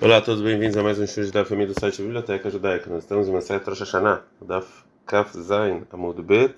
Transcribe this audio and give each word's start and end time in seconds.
Olá 0.00 0.18
a 0.18 0.20
todos, 0.20 0.40
bem-vindos 0.40 0.76
a 0.76 0.82
mais 0.84 0.96
um 1.00 1.02
estudo 1.02 1.32
da 1.32 1.44
família 1.44 1.74
do 1.74 1.80
site 1.80 2.00
Biblioteca 2.00 2.48
Judaica. 2.48 2.88
Nós 2.88 3.02
estamos 3.02 3.26
em 3.26 3.32
uma 3.32 3.40
série 3.40 3.64
Rosh 3.64 3.80
Hashanah, 3.80 4.22
da 4.40 4.62
Kaf 5.04 5.36
Zain 5.36 5.82
Amud 5.92 6.22
Bet, 6.22 6.54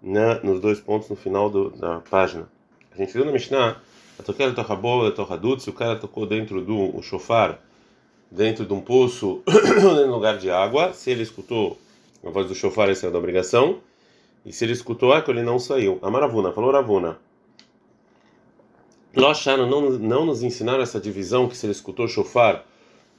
nos 0.00 0.60
dois 0.60 0.78
pontos 0.78 1.08
no 1.10 1.16
final 1.16 1.50
do, 1.50 1.70
da 1.70 1.98
página. 2.08 2.48
A 2.92 2.96
gente 2.96 3.12
viu 3.12 3.24
na 3.24 3.32
Mishnah, 3.32 3.82
a 4.20 4.22
toquela 4.22 4.54
torrabol 4.54 5.08
e 5.08 5.10
torradut, 5.10 5.64
se 5.64 5.68
o 5.68 5.72
cara 5.72 5.96
tocou 5.96 6.26
dentro 6.26 6.60
do 6.64 7.02
shofar, 7.02 7.58
dentro 8.30 8.64
de 8.64 8.72
um 8.72 8.80
poço, 8.80 9.42
no 9.82 10.14
lugar 10.14 10.38
de 10.38 10.48
água, 10.48 10.92
se 10.92 11.10
ele 11.10 11.24
escutou 11.24 11.76
a 12.24 12.30
voz 12.30 12.46
do 12.46 12.54
shofar, 12.54 12.88
essa 12.88 13.08
é 13.08 13.10
da 13.10 13.18
obrigação, 13.18 13.80
e 14.46 14.52
se 14.52 14.64
ele 14.64 14.74
escutou 14.74 15.12
eco, 15.12 15.32
ele 15.32 15.42
não 15.42 15.58
saiu. 15.58 15.98
Amaravuna, 16.00 16.52
falou 16.52 16.70
Ravuna. 16.70 17.18
Loshano 19.16 19.66
não, 19.66 19.90
não 19.90 20.26
nos 20.26 20.42
ensinaram 20.42 20.82
essa 20.82 21.00
divisão 21.00 21.48
que 21.48 21.56
se 21.56 21.66
ele 21.66 21.72
escutou 21.72 22.08
shofar 22.08 22.64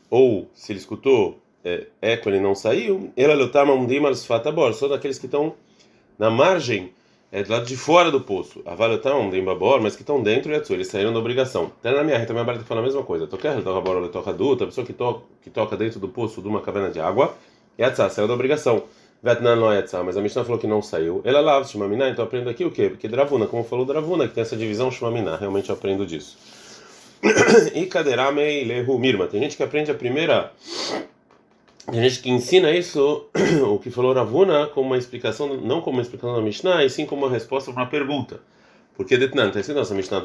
ou 0.09 0.49
se 0.53 0.71
ele 0.71 0.79
escutou 0.79 1.39
é, 1.65 1.87
eco 2.01 2.29
ele 2.29 2.39
não 2.39 2.53
saiu. 2.53 3.11
Ela 3.17 3.33
lutama 3.33 3.73
um 3.73 3.87
dimas 3.87 4.25
fatabor, 4.25 4.73
só 4.73 4.87
daqueles 4.87 5.17
que 5.17 5.25
estão 5.25 5.55
na 6.17 6.29
margem, 6.29 6.93
é, 7.31 7.41
do 7.41 7.51
lado 7.51 7.65
de 7.65 7.75
fora 7.75 8.11
do 8.11 8.21
poço. 8.21 8.61
Avalutama 8.65 9.19
um 9.19 9.29
dimbabor, 9.31 9.81
mas 9.81 9.95
que 9.95 10.03
estão 10.03 10.21
dentro 10.21 10.51
e 10.51 10.55
eles 10.73 10.87
saíram 10.87 11.11
da 11.11 11.19
obrigação. 11.19 11.71
Até 11.79 11.91
na 11.91 12.03
minha 12.03 12.17
reta, 12.17 12.31
minha 12.33 12.45
barra 12.45 12.59
fala 12.59 12.81
a 12.81 12.83
mesma 12.83 13.03
coisa. 13.03 13.25
Toquer, 13.25 13.61
toca 13.63 14.29
a 14.29 14.65
pessoa 14.67 14.85
que, 14.85 14.93
to, 14.93 15.23
que 15.41 15.49
toca 15.49 15.75
dentro 15.75 15.99
do 15.99 16.07
poço 16.07 16.41
de 16.41 16.47
uma 16.47 16.61
caverna 16.61 16.91
de 16.91 16.99
água, 16.99 17.35
e 17.77 17.83
a 17.83 17.93
saiu 17.93 18.27
da 18.27 18.33
obrigação. 18.33 18.83
Vetnan 19.25 19.55
não 19.55 19.71
é 19.71 19.83
mas 20.03 20.15
a 20.17 20.21
Mishnah 20.21 20.43
falou 20.43 20.59
que 20.59 20.67
não 20.67 20.83
saiu. 20.83 21.19
Ela 21.23 21.41
lava 21.41 21.65
Shmamina, 21.65 22.07
então 22.07 22.23
aprendo 22.23 22.47
aqui 22.47 22.63
o 22.63 22.69
quê? 22.69 22.89
Porque 22.89 23.07
Dravuna, 23.07 23.47
como 23.47 23.63
falou 23.63 23.83
Dravuna, 23.83 24.27
que 24.27 24.35
tem 24.35 24.43
essa 24.43 24.55
divisão 24.55 24.91
Shmamina, 24.91 25.35
realmente 25.35 25.67
eu 25.67 25.73
aprendo 25.73 26.05
disso. 26.05 26.37
e 27.73 27.87
Kaderame 27.87 28.63
Lehu 28.63 28.99
Mirma, 28.99 29.25
tem 29.25 29.41
gente 29.41 29.57
que 29.57 29.63
aprende 29.63 29.89
a 29.89 29.95
primeira. 29.95 30.51
Tem 31.91 32.03
gente 32.03 32.21
que 32.21 32.29
ensina 32.29 32.69
isso, 32.69 33.25
o 33.67 33.79
que 33.79 33.89
falou 33.89 34.13
Ravuna, 34.13 34.67
como 34.67 34.89
uma 34.89 34.97
explicação, 34.97 35.57
não 35.57 35.81
como 35.81 35.97
uma 35.97 36.03
explicação 36.03 36.35
da 36.35 36.41
Mishnah, 36.43 36.85
e 36.85 36.89
sim 36.91 37.07
como 37.07 37.25
uma 37.25 37.31
resposta 37.31 37.71
para 37.73 37.81
uma 37.81 37.89
pergunta. 37.89 38.39
Porque 38.95 39.17
Detnan, 39.17 39.47
está 39.47 39.59
escrito 39.59 39.79
nossa 39.79 39.95
Mishnah, 39.95 40.21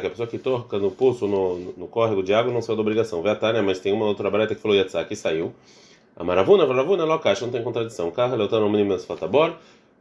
que 0.00 0.08
a 0.08 0.10
pessoa 0.10 0.26
que 0.26 0.38
toca 0.38 0.80
no 0.80 0.90
poço, 0.90 1.28
no, 1.28 1.58
no 1.76 1.86
córrego 1.86 2.24
de 2.24 2.34
água, 2.34 2.52
não 2.52 2.60
saiu 2.60 2.74
da 2.74 2.82
obrigação. 2.82 3.22
Veatania, 3.22 3.62
mas 3.62 3.78
tem 3.78 3.92
uma 3.92 4.04
outra 4.04 4.28
barata 4.28 4.52
que 4.52 4.60
falou 4.60 4.76
Yatzak 4.76 5.12
e 5.12 5.16
saiu. 5.16 5.54
A 6.16 6.22
maravuna, 6.22 6.64
maravuna, 6.64 7.04
locash, 7.04 7.40
não 7.40 7.50
tem 7.50 7.62
contradição. 7.62 8.10
Carro, 8.10 8.36
leotano, 8.36 8.70
minimas 8.70 9.04
fatabor. 9.04 9.54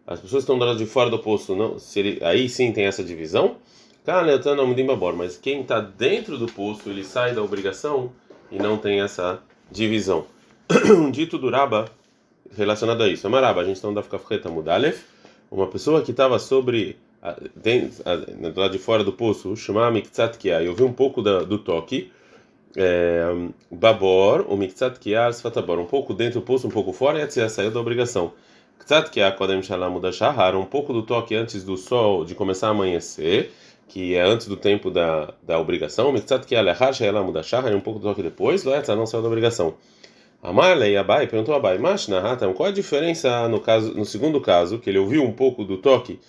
As 0.06 0.20
pessoas 0.20 0.44
estão 0.44 0.60
do 0.60 0.66
lado 0.66 0.78
de 0.78 0.86
fora 0.86 1.10
do 1.10 1.18
poço, 1.18 1.56
não, 1.56 1.78
ele, 1.96 2.20
aí 2.24 2.50
sim 2.50 2.72
tem 2.72 2.86
essa 2.86 3.04
divisão. 3.04 3.56
Carro, 4.06 4.28
leotano, 4.28 4.68
minimbabor. 4.68 5.16
Mas 5.16 5.38
quem 5.38 5.62
está 5.62 5.80
dentro 5.80 6.38
do 6.38 6.46
poço, 6.46 6.90
ele 6.90 7.04
sai 7.04 7.34
da 7.34 7.42
obrigação 7.42 8.12
e 8.52 8.58
não 8.58 8.78
tem 8.78 9.02
essa 9.02 9.40
divisão. 9.72 10.26
um 10.96 11.10
dito 11.10 11.38
do 11.38 11.50
Raba 11.50 11.86
relacionado 12.56 13.02
a 13.02 13.10
isso. 13.10 13.26
Amaraba, 13.26 13.62
a 13.62 13.64
gente 13.64 13.78
está 13.78 13.90
da 13.90 14.04
Kafreta 14.04 14.50
Mudalef. 14.50 15.04
Uma 15.50 15.68
pessoa 15.68 16.02
que 16.02 16.12
estava 16.12 16.38
sobre, 16.38 16.98
do 17.22 18.60
lado 18.60 18.72
de 18.72 18.80
fora 18.80 19.04
do 19.04 19.14
poço, 19.14 19.56
chamava 19.56 19.92
Miktsat 19.92 20.38
Kia, 20.38 20.62
e 20.62 20.68
ouviu 20.68 20.86
um 20.86 20.94
pouco 20.94 21.22
da, 21.22 21.44
do 21.44 21.58
toque 21.58 22.12
babor, 23.72 24.46
o 24.50 24.58
miktzat 24.58 25.00
kiar 25.00 25.32
sfatabor, 25.34 25.80
um 25.80 25.86
pouco 25.86 26.14
dentro 26.14 26.40
do 26.40 26.46
poço, 26.46 26.68
um 26.68 26.72
pouco 26.72 26.92
fora, 26.92 27.20
e 27.20 27.42
a 27.42 27.50
saiu 27.50 27.72
da 27.72 27.80
obrigação. 27.80 28.34
Ktzat 28.80 29.12
kiar 29.12 29.36
kodem 29.36 29.62
da 30.02 30.12
shahar, 30.12 30.56
um 30.56 30.66
pouco 30.66 30.92
do 30.92 31.04
toque 31.04 31.36
antes 31.36 31.64
do 31.64 31.78
sol, 31.78 32.26
de 32.26 32.36
começar 32.36 32.68
a 32.68 32.72
amanhecer, 32.72 33.52
que 33.88 34.16
é 34.16 34.22
antes 34.22 34.48
do 34.48 34.58
tempo 34.58 34.90
da, 34.90 35.34
da 35.44 35.60
obrigação. 35.60 36.12
Miktzat 36.12 36.46
kiar 36.46 36.64
lehar 36.64 36.92
da 37.32 37.44
shahar, 37.44 37.74
um 37.76 37.80
pouco 37.80 38.00
do 38.00 38.10
toque 38.10 38.24
depois, 38.24 38.64
loetza 38.64 38.96
não 38.96 39.06
saiu 39.06 39.22
da 39.22 39.28
obrigação. 39.28 39.76
Amarlei 40.42 40.98
Abai 40.98 41.28
perguntou 41.28 41.54
a 41.54 41.58
Abai, 41.58 41.78
mas 41.78 42.08
qual 42.56 42.68
a 42.68 42.72
diferença 42.72 43.48
no 43.48 43.62
caso, 43.62 43.94
no 43.94 44.04
segundo 44.04 44.42
caso, 44.42 44.78
que 44.78 44.90
ele 44.90 45.00
ouviu 45.00 45.24
um 45.24 45.32
pouco 45.32 45.64
do 45.64 45.78
toque 45.78 46.20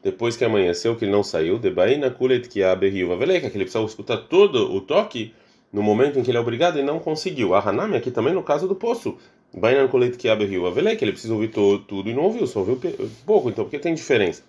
depois 0.00 0.36
que 0.36 0.44
amanheceu, 0.44 0.94
que 0.94 1.04
ele 1.04 1.10
não 1.10 1.24
saiu, 1.24 1.58
de 1.58 1.70
Baina 1.70 2.10
Kulet 2.10 2.48
que 2.48 2.62
a 2.62 2.76
Berriuva 2.76 3.16
Veleika, 3.16 3.50
que 3.50 3.56
ele 3.56 3.64
precisava 3.64 3.86
escutar 3.86 4.18
todo 4.18 4.72
o 4.72 4.80
toque 4.80 5.34
no 5.74 5.82
momento 5.82 6.20
em 6.20 6.22
que 6.22 6.30
ele 6.30 6.38
é 6.38 6.40
obrigado 6.40 6.78
e 6.78 6.82
não 6.84 7.00
conseguiu. 7.00 7.52
A 7.52 7.58
Hanami 7.58 7.96
aqui 7.96 8.08
também 8.08 8.32
no 8.32 8.44
caso 8.44 8.68
do 8.68 8.76
poço. 8.76 9.18
Bainan 9.52 9.88
colete 9.88 10.16
que 10.16 10.28
abre 10.28 10.46
rio 10.46 10.66
Avelei, 10.66 10.94
que 10.94 11.04
ele 11.04 11.10
precisa 11.10 11.34
ouvir 11.34 11.48
tudo 11.48 12.08
e 12.08 12.14
não 12.14 12.22
ouviu, 12.22 12.46
só 12.46 12.60
ouviu 12.60 12.80
pouco, 13.26 13.48
então 13.50 13.64
por 13.64 13.70
que 13.70 13.78
tem 13.78 13.92
diferença? 13.92 14.42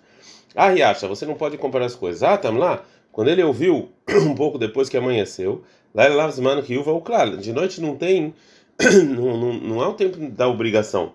Ah, 0.54 0.70
Riacha, 0.70 1.06
você 1.06 1.26
não 1.26 1.34
pode 1.34 1.58
comparar 1.58 1.86
as 1.86 1.96
coisas. 1.96 2.22
Ah, 2.22 2.38
tam 2.38 2.56
lá, 2.58 2.82
quando 3.10 3.28
ele 3.28 3.42
ouviu 3.42 3.88
um 4.08 4.34
pouco 4.34 4.56
depois 4.56 4.88
que 4.88 4.96
amanheceu, 4.96 5.64
lá 5.92 6.06
ele 6.06 6.14
lavsman 6.14 6.60
riuva 6.60 6.92
o 6.92 7.00
claro, 7.00 7.36
de 7.36 7.52
noite 7.52 7.80
não 7.80 7.96
tem, 7.96 8.32
não, 8.80 9.36
não, 9.36 9.52
não 9.54 9.82
é 9.82 9.86
o 9.88 9.94
tempo 9.94 10.16
da 10.30 10.48
obrigação. 10.48 11.12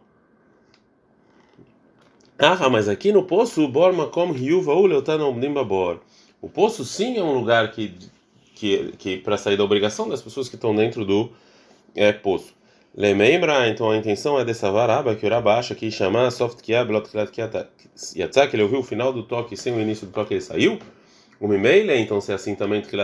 Ah, 2.38 2.70
mas 2.70 2.90
aqui 2.90 3.14
no 3.14 3.24
poço, 3.24 3.66
borma 3.68 4.08
como 4.08 4.34
riuva 4.34 4.74
ou 4.74 4.88
nimbabor. 5.36 6.00
O 6.42 6.50
poço 6.50 6.84
sim 6.84 7.18
é 7.18 7.24
um 7.24 7.34
lugar 7.34 7.72
que 7.72 7.94
que, 8.62 8.94
que 9.00 9.18
para 9.18 9.38
sair 9.38 9.58
da 9.58 9.64
obrigação 9.64 10.08
das 10.08 10.22
pessoas 10.22 10.48
que 10.48 10.54
estão 10.54 10.76
dentro 10.76 11.04
do 11.04 11.32
é, 11.96 12.14
poço. 12.14 12.54
Lembra, 12.96 13.68
então 13.68 13.90
a 13.90 13.98
intenção 13.98 14.40
é 14.40 14.46
dessa 14.46 14.70
varaba 14.72 15.16
que 15.16 15.26
o 15.26 15.30
acha 15.50 15.74
que 15.74 15.90
chama 15.90 16.30
soft 16.30 16.62
que 16.62 16.72
que 18.46 18.56
ele 18.56 18.62
ouviu 18.62 18.80
o 18.80 18.84
final 18.84 19.12
do 19.12 19.24
toque 19.24 19.58
sem 19.58 19.74
o 19.74 19.80
início 19.80 20.06
do 20.06 20.14
toque 20.14 20.36
ele 20.36 20.42
saiu. 20.42 20.78
O 21.40 21.48
mimeile, 21.48 21.98
então 21.98 22.22
se 22.22 22.32
é 22.32 22.36
assim 22.36 22.54
também 22.54 22.82
que 22.82 22.96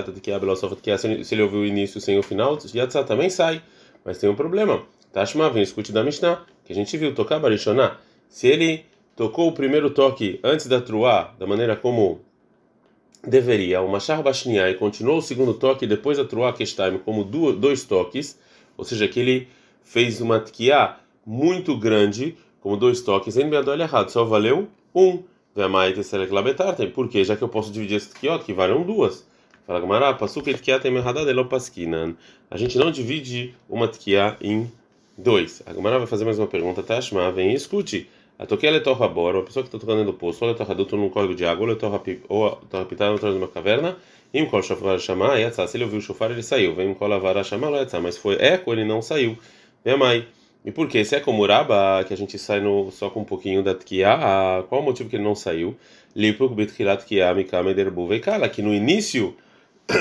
soft 0.56 0.80
que 0.80 0.96
se 0.96 1.34
ele 1.34 1.42
ouviu 1.42 1.62
o 1.62 1.66
início 1.66 2.00
sem 2.00 2.20
o 2.20 2.22
final, 2.22 2.56
yatzá 2.76 3.04
também 3.04 3.30
sai. 3.30 3.64
Mas 4.06 4.20
tem 4.20 4.30
um 4.30 4.36
problema. 4.36 4.84
Tashma, 5.12 5.50
vem 5.50 5.64
escute 5.64 5.92
da 5.92 6.04
Mishnah, 6.04 6.46
que 6.66 6.72
a 6.72 6.76
gente 6.76 6.96
viu 6.98 7.16
tocar 7.16 7.40
barishoná. 7.40 7.98
Se 8.30 8.48
ele 8.48 8.86
tocou 9.16 9.48
o 9.48 9.54
primeiro 9.54 9.90
toque 9.90 10.40
antes 10.44 10.68
da 10.68 10.80
truá, 10.80 11.34
da 11.40 11.48
maneira 11.48 11.76
como 11.76 12.22
deveria 13.26 13.82
o 13.82 13.90
Machar 13.90 14.22
Bashniá 14.22 14.70
e 14.70 14.76
continuou 14.76 15.18
o 15.18 15.22
segundo 15.22 15.54
toque 15.54 15.88
depois 15.88 16.18
da 16.18 16.26
Truá 16.26 16.54
Kestaim 16.54 16.98
como 17.00 17.24
dois 17.24 17.84
toques, 17.84 18.40
ou 18.78 18.84
seja, 18.84 19.08
que 19.08 19.20
ele 19.20 19.48
fez 19.84 20.22
uma 20.22 20.40
tkiá 20.40 20.98
muito 21.26 21.78
grande, 21.78 22.38
como 22.62 22.78
dois 22.78 23.02
toques, 23.02 23.38
em 23.38 23.50
Beadol 23.50 23.80
errado, 23.80 24.10
só 24.10 24.24
valeu 24.24 24.68
um. 24.94 25.24
Por 26.94 27.10
quê? 27.10 27.24
Já 27.24 27.36
que 27.36 27.42
eu 27.42 27.50
posso 27.50 27.72
dividir 27.72 27.98
esse 27.98 28.10
tkiot, 28.10 28.44
que 28.44 28.54
valem 28.54 28.84
duas. 28.84 29.26
Fala 29.66 29.80
Gamara, 29.80 30.14
Pasuka 30.14 30.54
tkiá 30.54 30.80
tem 30.80 30.96
errada 30.96 31.26
de 31.26 31.44
paskinan. 31.44 32.16
A 32.50 32.58
gente 32.58 32.78
não 32.78 32.92
divide 32.92 33.54
uma 33.68 33.88
tkiá 33.88 34.38
em 34.40 34.72
dois. 35.18 35.62
A 35.66 35.74
Gamara 35.74 35.98
vai 35.98 36.08
fazer 36.08 36.24
mais 36.24 36.38
uma 36.38 36.48
pergunta, 36.48 36.84
Tashma, 36.84 37.32
vem 37.32 37.52
e 37.52 37.56
escute. 37.56 38.10
A 38.40 38.46
toquela 38.46 38.78
é 38.78 38.80
torra 38.80 39.08
bora, 39.08 39.38
uma 39.38 39.44
pessoa 39.44 39.64
que 39.64 39.68
está 39.68 39.80
tocando 39.80 40.06
do 40.06 40.14
poço, 40.14 40.46
ou 40.46 40.52
é 40.52 40.54
torra 40.54 40.72
adulto 40.72 40.96
num 40.96 41.10
córrego 41.10 41.34
de 41.34 41.44
água, 41.44 41.66
ou 41.66 41.74
é 41.74 41.76
torra, 41.76 42.02
ou 42.30 42.52
torra 42.70 42.86
pitada 42.86 43.16
atrás 43.16 43.34
de 43.34 43.40
uma 43.40 43.48
caverna, 43.48 43.98
e 44.32 44.46
colo 44.46 44.62
shofar 44.62 45.00
chamar, 45.00 45.40
e 45.40 45.52
se 45.52 45.76
ele 45.76 45.86
ouviu 45.86 45.98
o 46.00 46.02
shofar, 46.02 46.30
ele 46.30 46.44
saiu. 46.44 46.76
Vem 46.76 46.94
colo 46.94 47.14
avara 47.14 47.44
chamar, 47.44 47.72
mas 48.02 48.18
foi 48.18 48.36
eco, 48.36 48.72
ele 48.72 48.86
não 48.86 49.02
saiu. 49.02 49.38
Minha 49.84 49.98
mãe. 49.98 50.28
E 50.64 50.72
por 50.72 50.88
quê? 50.88 51.04
Se 51.04 51.16
é 51.16 51.20
como 51.20 51.42
Uraba, 51.42 52.04
que 52.06 52.14
a 52.14 52.18
gente 52.18 52.38
sai 52.38 52.60
no, 52.60 52.92
só 52.92 53.10
com 53.10 53.22
um 53.22 53.24
pouquinho 53.24 53.64
da 53.64 53.74
Tkiá, 53.74 54.64
qual 54.68 54.82
o 54.82 54.84
motivo 54.84 55.10
que 55.10 55.16
ele 55.16 55.24
não 55.24 55.34
saiu? 55.34 55.76
Lipuk 56.16 56.54
bitkilat 56.54 57.04
Tkiá 57.06 57.34
mikame 57.34 57.74
derbu 57.74 58.06
veikala, 58.06 58.50
que 58.50 58.62
no 58.62 58.74
início, 58.74 59.36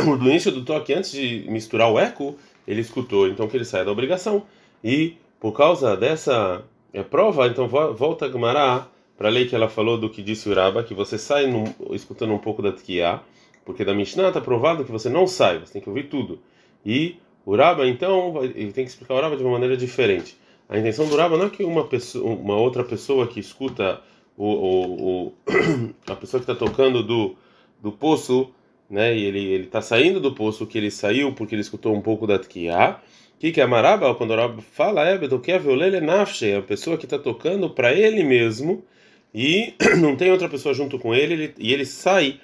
no 0.04 0.28
início 0.28 0.50
do 0.50 0.64
toque, 0.64 0.92
antes 0.92 1.12
de 1.12 1.46
misturar 1.48 1.90
o 1.90 1.98
eco, 1.98 2.36
ele 2.66 2.80
escutou, 2.80 3.28
então 3.28 3.48
que 3.48 3.56
ele 3.56 3.64
sai 3.64 3.84
da 3.84 3.92
obrigação. 3.92 4.42
E 4.82 5.14
por 5.38 5.52
causa 5.52 5.96
dessa 5.96 6.64
é 6.98 7.02
prova, 7.02 7.46
então 7.46 7.68
volta 7.68 8.24
a 8.24 8.30
Gemara 8.30 8.88
para 9.18 9.28
a 9.28 9.30
lei 9.30 9.46
que 9.46 9.54
ela 9.54 9.68
falou 9.68 9.98
do 9.98 10.08
que 10.08 10.22
disse 10.22 10.48
o 10.48 10.52
Uraba, 10.52 10.82
que 10.82 10.94
você 10.94 11.18
sai 11.18 11.44
escutando 11.90 12.32
um 12.32 12.38
pouco 12.38 12.62
da 12.62 12.72
Tkiá, 12.72 13.20
porque 13.66 13.84
da 13.84 13.92
Mishnah 13.92 14.28
está 14.28 14.40
provado 14.40 14.82
que 14.82 14.90
você 14.90 15.10
não 15.10 15.26
sai, 15.26 15.58
você 15.58 15.74
tem 15.74 15.82
que 15.82 15.88
ouvir 15.90 16.04
tudo. 16.04 16.38
E 16.84 17.16
o 17.44 17.52
Uraba, 17.52 17.86
então, 17.86 18.42
ele 18.42 18.72
tem 18.72 18.84
que 18.84 18.90
explicar 18.90 19.12
o 19.12 19.18
Uraba 19.18 19.36
de 19.36 19.42
uma 19.42 19.52
maneira 19.52 19.76
diferente. 19.76 20.38
A 20.70 20.78
intenção 20.78 21.06
do 21.06 21.12
Uraba 21.12 21.36
não 21.36 21.46
é 21.46 21.50
que 21.50 21.62
uma, 21.64 21.86
pessoa, 21.86 22.24
uma 22.34 22.56
outra 22.56 22.82
pessoa 22.82 23.26
que 23.26 23.40
escuta 23.40 24.00
o, 24.34 24.46
o, 24.46 25.26
o 25.26 25.32
a 26.10 26.16
pessoa 26.16 26.42
que 26.42 26.50
está 26.50 26.54
tocando 26.54 27.02
do, 27.02 27.36
do 27.82 27.92
poço, 27.92 28.50
né, 28.88 29.16
e 29.16 29.24
ele 29.24 29.64
está 29.64 29.80
saindo 29.80 30.20
do 30.20 30.34
poço, 30.34 30.66
que 30.66 30.78
ele 30.78 30.90
saiu 30.90 31.32
porque 31.32 31.54
ele 31.54 31.62
escutou 31.62 31.94
um 31.94 32.00
pouco 32.00 32.26
da 32.26 32.38
Tkiá, 32.38 33.00
o 33.36 33.38
que, 33.38 33.60
é 33.60 33.66
Maraba? 33.66 34.14
Quando 34.14 34.30
o 34.30 34.36
Rab 34.36 34.62
fala, 34.62 35.06
é 35.06 35.12
é 35.12 36.56
a 36.56 36.62
pessoa 36.62 36.96
que 36.96 37.04
está 37.04 37.18
tocando 37.18 37.68
para 37.68 37.92
ele 37.92 38.24
mesmo 38.24 38.82
e 39.34 39.74
não 40.00 40.16
tem 40.16 40.30
outra 40.32 40.48
pessoa 40.48 40.74
junto 40.74 40.98
com 40.98 41.14
ele, 41.14 41.34
ele 41.34 41.54
e 41.58 41.72
ele 41.72 41.84
sai 41.84 42.40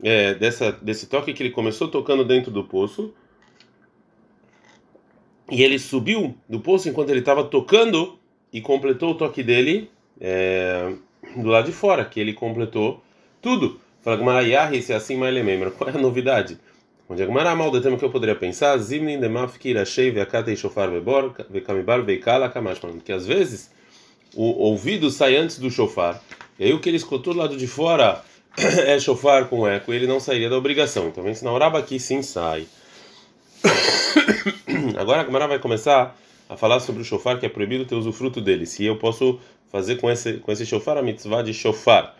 é, 0.00 0.34
dessa, 0.34 0.70
desse 0.70 1.06
toque 1.08 1.32
que 1.32 1.42
ele 1.42 1.50
começou 1.50 1.88
tocando 1.88 2.24
dentro 2.24 2.52
do 2.52 2.62
poço 2.62 3.12
e 5.50 5.64
ele 5.64 5.80
subiu 5.80 6.36
do 6.48 6.60
poço 6.60 6.88
enquanto 6.88 7.10
ele 7.10 7.20
estava 7.20 7.42
tocando 7.42 8.16
e 8.52 8.60
completou 8.60 9.10
o 9.10 9.14
toque 9.14 9.42
dele 9.42 9.90
é, 10.20 10.94
do 11.36 11.48
lado 11.48 11.66
de 11.66 11.72
fora, 11.72 12.04
que 12.04 12.20
ele 12.20 12.32
completou 12.32 13.02
tudo. 13.42 13.80
Fala 14.06 14.18
Gmarayahi, 14.18 14.82
se 14.82 14.92
é 14.92 14.94
assim, 14.94 15.16
mas 15.16 15.74
qual 15.74 15.90
é 15.90 15.92
a 15.92 15.98
novidade? 15.98 16.56
Onde 17.08 17.24
a 17.24 17.26
Gemara 17.26 17.56
mal 17.56 17.72
do 17.72 17.80
tema 17.80 17.96
que 17.96 18.04
eu 18.04 18.08
poderia 18.08 18.36
pensar, 18.36 18.78
Zimnin 18.78 19.18
de 19.18 19.28
Mafkir 19.28 19.76
Ashei 19.76 20.12
Veakatei 20.12 20.54
Shofar 20.54 20.88
Vebor 20.88 21.34
Vekamibar 21.50 22.04
Veikala 22.04 22.48
Kamashman, 22.48 23.00
que 23.00 23.10
às 23.10 23.26
vezes 23.26 23.68
o 24.32 24.44
ouvido 24.44 25.10
sai 25.10 25.36
antes 25.36 25.58
do 25.58 25.68
shofar, 25.68 26.22
e 26.56 26.66
aí 26.66 26.72
o 26.72 26.78
que 26.78 26.88
ele 26.88 26.98
escutou 26.98 27.34
do 27.34 27.40
lado 27.40 27.56
de 27.56 27.66
fora 27.66 28.22
é 28.86 28.96
shofar 29.00 29.48
com 29.48 29.66
eco, 29.66 29.92
ele 29.92 30.06
não 30.06 30.20
sairia 30.20 30.48
da 30.48 30.56
obrigação. 30.56 31.08
Então, 31.08 31.34
se 31.34 31.44
na 31.44 31.50
oraba 31.50 31.80
aqui 31.80 31.98
sim 31.98 32.22
sai. 32.22 32.68
Agora 34.96 35.22
a 35.22 35.24
Gemara 35.24 35.48
vai 35.48 35.58
começar 35.58 36.16
a 36.48 36.56
falar 36.56 36.78
sobre 36.78 37.02
o 37.02 37.04
shofar, 37.04 37.40
que 37.40 37.46
é 37.46 37.48
proibido 37.48 37.84
ter 37.84 37.96
usufruto 37.96 38.40
dele. 38.40 38.66
Se 38.66 38.84
eu 38.84 38.94
posso 38.94 39.40
fazer 39.68 39.96
com 39.96 40.08
esse, 40.08 40.34
com 40.34 40.52
esse 40.52 40.64
shofar 40.64 40.96
a 40.96 41.02
mitzvah 41.02 41.42
de 41.42 41.52
shofar. 41.52 42.14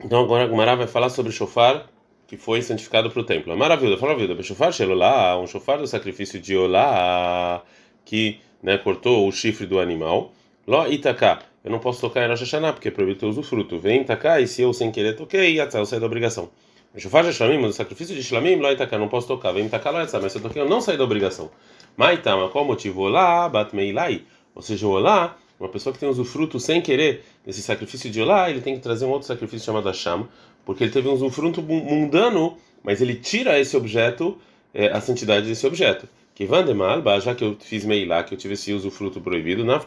Então 0.00 0.22
agora 0.22 0.44
a 0.44 0.48
Gemara 0.48 0.76
vai 0.76 0.86
falar 0.86 1.08
sobre 1.08 1.30
o 1.30 1.32
shofar 1.32 1.86
que 2.26 2.36
foi 2.36 2.62
santificado 2.62 3.10
para 3.10 3.20
o 3.20 3.24
templo. 3.24 3.52
É 3.52 3.56
maravilhoso, 3.56 4.00
maravilhoso. 4.00 4.42
Shofar 4.42 4.72
lá, 4.88 5.38
um 5.38 5.46
shofar 5.46 5.78
do 5.78 5.86
sacrifício 5.86 6.40
de 6.40 6.56
Olá, 6.56 7.62
que 8.04 8.40
né, 8.62 8.78
cortou 8.78 9.28
o 9.28 9.32
chifre 9.32 9.66
do 9.66 9.78
animal. 9.78 10.32
Ló 10.66 10.86
itaká. 10.86 11.40
Eu 11.62 11.70
não 11.70 11.78
posso 11.78 12.00
tocar 12.00 12.24
em 12.24 12.28
Rosh 12.28 12.40
Hashanah, 12.40 12.72
porque 12.72 12.88
é 12.88 12.90
proibido 12.90 13.20
ter 13.20 13.26
usufruto. 13.26 13.78
Vem 13.78 14.02
itaká, 14.02 14.40
e 14.40 14.46
se 14.46 14.62
eu 14.62 14.72
sem 14.72 14.90
querer 14.90 15.14
toquei, 15.16 15.54
yatzá, 15.54 15.78
eu 15.78 15.86
saio 15.86 16.00
da 16.00 16.06
obrigação. 16.06 16.50
Shofar 16.96 17.24
de 17.24 17.32
Shlamim, 17.32 17.64
o 17.64 17.72
sacrifício 17.72 18.14
de 18.14 18.22
Shlamim, 18.22 18.56
ló 18.56 18.70
itaká, 18.70 18.98
não 18.98 19.08
posso 19.08 19.26
tocar. 19.26 19.52
Vem 19.52 19.66
itaká, 19.66 19.90
ló 19.90 20.00
yatzá, 20.00 20.20
mas 20.20 20.32
se 20.32 20.38
eu 20.38 20.42
toquei, 20.42 20.62
eu 20.62 20.68
não 20.68 20.80
saio 20.80 20.98
da 20.98 21.04
obrigação. 21.04 21.50
Maitama, 21.96 22.48
qual 22.48 22.64
o 22.64 22.66
motivo? 22.66 23.02
Olá, 23.02 23.48
batmeilai. 23.48 24.22
Ou 24.54 24.62
seja, 24.62 24.86
olá, 24.86 25.36
uma 25.58 25.68
pessoa 25.68 25.92
que 25.92 25.98
tem 25.98 26.08
usufruto 26.08 26.58
sem 26.58 26.80
querer 26.80 27.24
desse 27.44 27.62
sacrifício 27.62 28.10
de 28.10 28.20
olá, 28.20 28.50
ele 28.50 28.60
tem 28.60 28.74
que 28.74 28.80
trazer 28.80 29.04
um 29.04 29.10
outro 29.10 29.26
sacrifício 29.26 29.66
chamado 29.66 29.86
Hashem, 29.86 30.26
porque 30.64 30.84
ele 30.84 30.92
teve 30.92 31.08
um 31.08 31.12
usufruto 31.12 31.62
mundano, 31.62 32.56
mas 32.82 33.00
ele 33.00 33.14
tira 33.14 33.58
esse 33.58 33.76
objeto, 33.76 34.38
é, 34.72 34.88
a 34.88 35.00
santidade 35.00 35.46
desse 35.46 35.66
objeto. 35.66 36.08
Que 36.34 36.46
Vandemal, 36.46 37.00
já 37.20 37.32
que 37.32 37.44
eu 37.44 37.56
fiz 37.60 37.84
meilá, 37.84 38.24
que 38.24 38.34
eu 38.34 38.38
tive 38.38 38.54
esse 38.54 38.72
usufruto 38.72 39.20
proibido, 39.20 39.64
na 39.64 39.80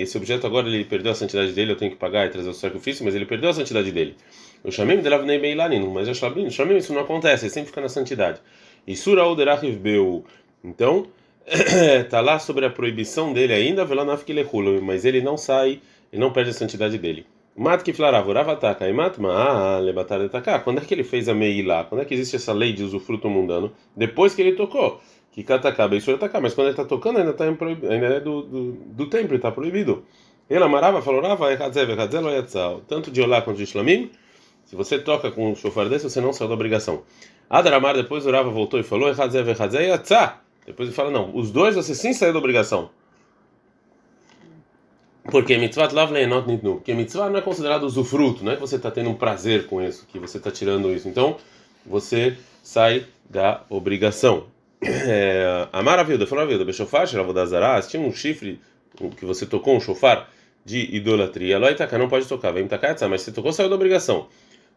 esse 0.00 0.16
objeto 0.16 0.46
agora 0.46 0.66
ele 0.66 0.84
perdeu 0.86 1.12
a 1.12 1.14
santidade 1.14 1.52
dele, 1.52 1.72
eu 1.72 1.76
tenho 1.76 1.90
que 1.90 1.98
pagar 1.98 2.26
e 2.26 2.30
trazer 2.30 2.48
o 2.48 2.54
sacrifício, 2.54 3.04
mas 3.04 3.14
ele 3.14 3.26
perdeu 3.26 3.50
a 3.50 3.52
santidade 3.52 3.92
dele. 3.92 4.16
Eu 4.64 4.72
chamei 4.72 4.96
de 4.96 5.06
Lavnei 5.06 5.38
Meilanin, 5.38 5.86
mas 5.88 6.08
eu 6.08 6.14
chamei 6.14 6.46
isso 6.78 6.94
não 6.94 7.02
acontece, 7.02 7.44
ele 7.44 7.52
sempre 7.52 7.68
fica 7.68 7.82
na 7.82 7.90
santidade. 7.90 8.40
E 8.86 8.96
Sura 8.96 9.26
Oderachiv 9.26 9.76
Beu. 9.76 10.24
Então, 10.64 11.06
está 11.46 12.20
lá 12.22 12.38
sobre 12.38 12.64
a 12.64 12.70
proibição 12.70 13.34
dele 13.34 13.52
ainda, 13.52 13.86
mas 14.82 15.04
ele 15.04 15.20
não 15.20 15.36
sai, 15.36 15.80
ele 16.14 16.20
não 16.20 16.32
perde 16.32 16.50
a 16.50 16.52
santidade 16.52 16.96
dele. 16.96 17.26
Mat 17.56 17.82
que 17.82 17.92
flarava, 17.92 18.32
ravataka, 18.32 18.88
imatma, 18.88 19.78
lebatar 19.80 20.20
Quando 20.62 20.78
é 20.78 20.80
que 20.80 20.94
ele 20.94 21.02
fez 21.02 21.28
a 21.28 21.34
meilá? 21.34 21.82
Quando 21.82 22.02
é 22.02 22.04
que 22.04 22.14
existe 22.14 22.36
essa 22.36 22.52
lei 22.52 22.72
de 22.72 22.84
usufruto 22.84 23.28
mundano? 23.28 23.72
Depois 23.96 24.32
que 24.32 24.40
ele 24.40 24.52
tocou. 24.52 25.00
Que 25.32 25.42
katakaba, 25.42 25.96
isso 25.96 26.12
atacar, 26.12 26.40
mas 26.40 26.54
quando 26.54 26.68
ele 26.68 26.74
está 26.74 26.84
tocando 26.84 27.18
ainda, 27.18 27.32
tá 27.32 27.42
ainda 27.44 28.06
é 28.06 28.20
do, 28.20 28.42
do, 28.42 28.72
do 28.72 29.06
templo, 29.08 29.34
está 29.34 29.50
proibido. 29.50 30.04
Ele 30.48 30.62
amarava, 30.62 31.02
falou, 31.02 31.20
rava, 31.20 31.46
tanto 32.86 33.10
de 33.10 33.20
olá 33.20 33.42
quanto 33.42 33.56
de 33.56 33.64
islamim. 33.64 34.12
Se 34.64 34.76
você 34.76 35.00
toca 35.00 35.32
com 35.32 35.50
um 35.50 35.56
chofar 35.56 35.88
desse, 35.88 36.08
você 36.08 36.20
não 36.20 36.32
saiu 36.32 36.46
da 36.46 36.54
obrigação. 36.54 37.02
Adaramar 37.50 37.96
depois 37.96 38.24
orava, 38.24 38.50
voltou 38.50 38.78
e 38.78 38.84
falou, 38.84 39.12
depois 39.12 40.88
ele 40.88 40.96
fala, 40.96 41.10
não, 41.10 41.36
os 41.36 41.50
dois 41.50 41.74
você 41.74 41.92
sim 41.92 42.12
saiu 42.12 42.32
da 42.32 42.38
obrigação. 42.38 42.90
Porque 45.30 45.56
mitzvah 45.56 45.88
lav 45.92 46.12
leenot 46.12 46.46
nitnu. 46.46 46.76
Porque 46.76 46.94
mitzvah 46.94 47.30
não 47.30 47.38
é 47.38 47.42
considerado 47.42 47.84
usufruto, 47.84 48.44
não 48.44 48.52
é 48.52 48.54
que 48.56 48.60
você 48.60 48.76
está 48.76 48.90
tendo 48.90 49.10
um 49.10 49.14
prazer 49.14 49.66
com 49.66 49.82
isso, 49.82 50.06
que 50.06 50.18
você 50.18 50.38
está 50.38 50.50
tirando 50.50 50.92
isso. 50.92 51.08
Então, 51.08 51.36
você 51.84 52.36
sai 52.62 53.06
da 53.28 53.64
obrigação. 53.70 54.46
É, 54.82 55.66
a 55.72 55.82
maravilha, 55.82 56.26
falou 56.26 56.44
a 56.44 56.46
vida, 56.46 56.64
Bechofar, 56.64 57.06
Shiravodazará, 57.06 57.80
tinha 57.82 58.02
um 58.02 58.12
chifre 58.12 58.60
que 59.16 59.24
você 59.24 59.46
tocou, 59.46 59.76
um 59.76 59.80
chofar 59.80 60.30
de 60.64 60.94
idolatria. 60.94 61.58
Loitaka 61.58 61.96
não 61.96 62.08
pode 62.08 62.26
tocar, 62.26 62.52
vem 62.52 62.66
tacar, 62.66 62.96
mas 63.08 63.22
você 63.22 63.32
tocou, 63.32 63.52
saiu 63.52 63.70
da 63.70 63.74
obrigação. 63.74 64.28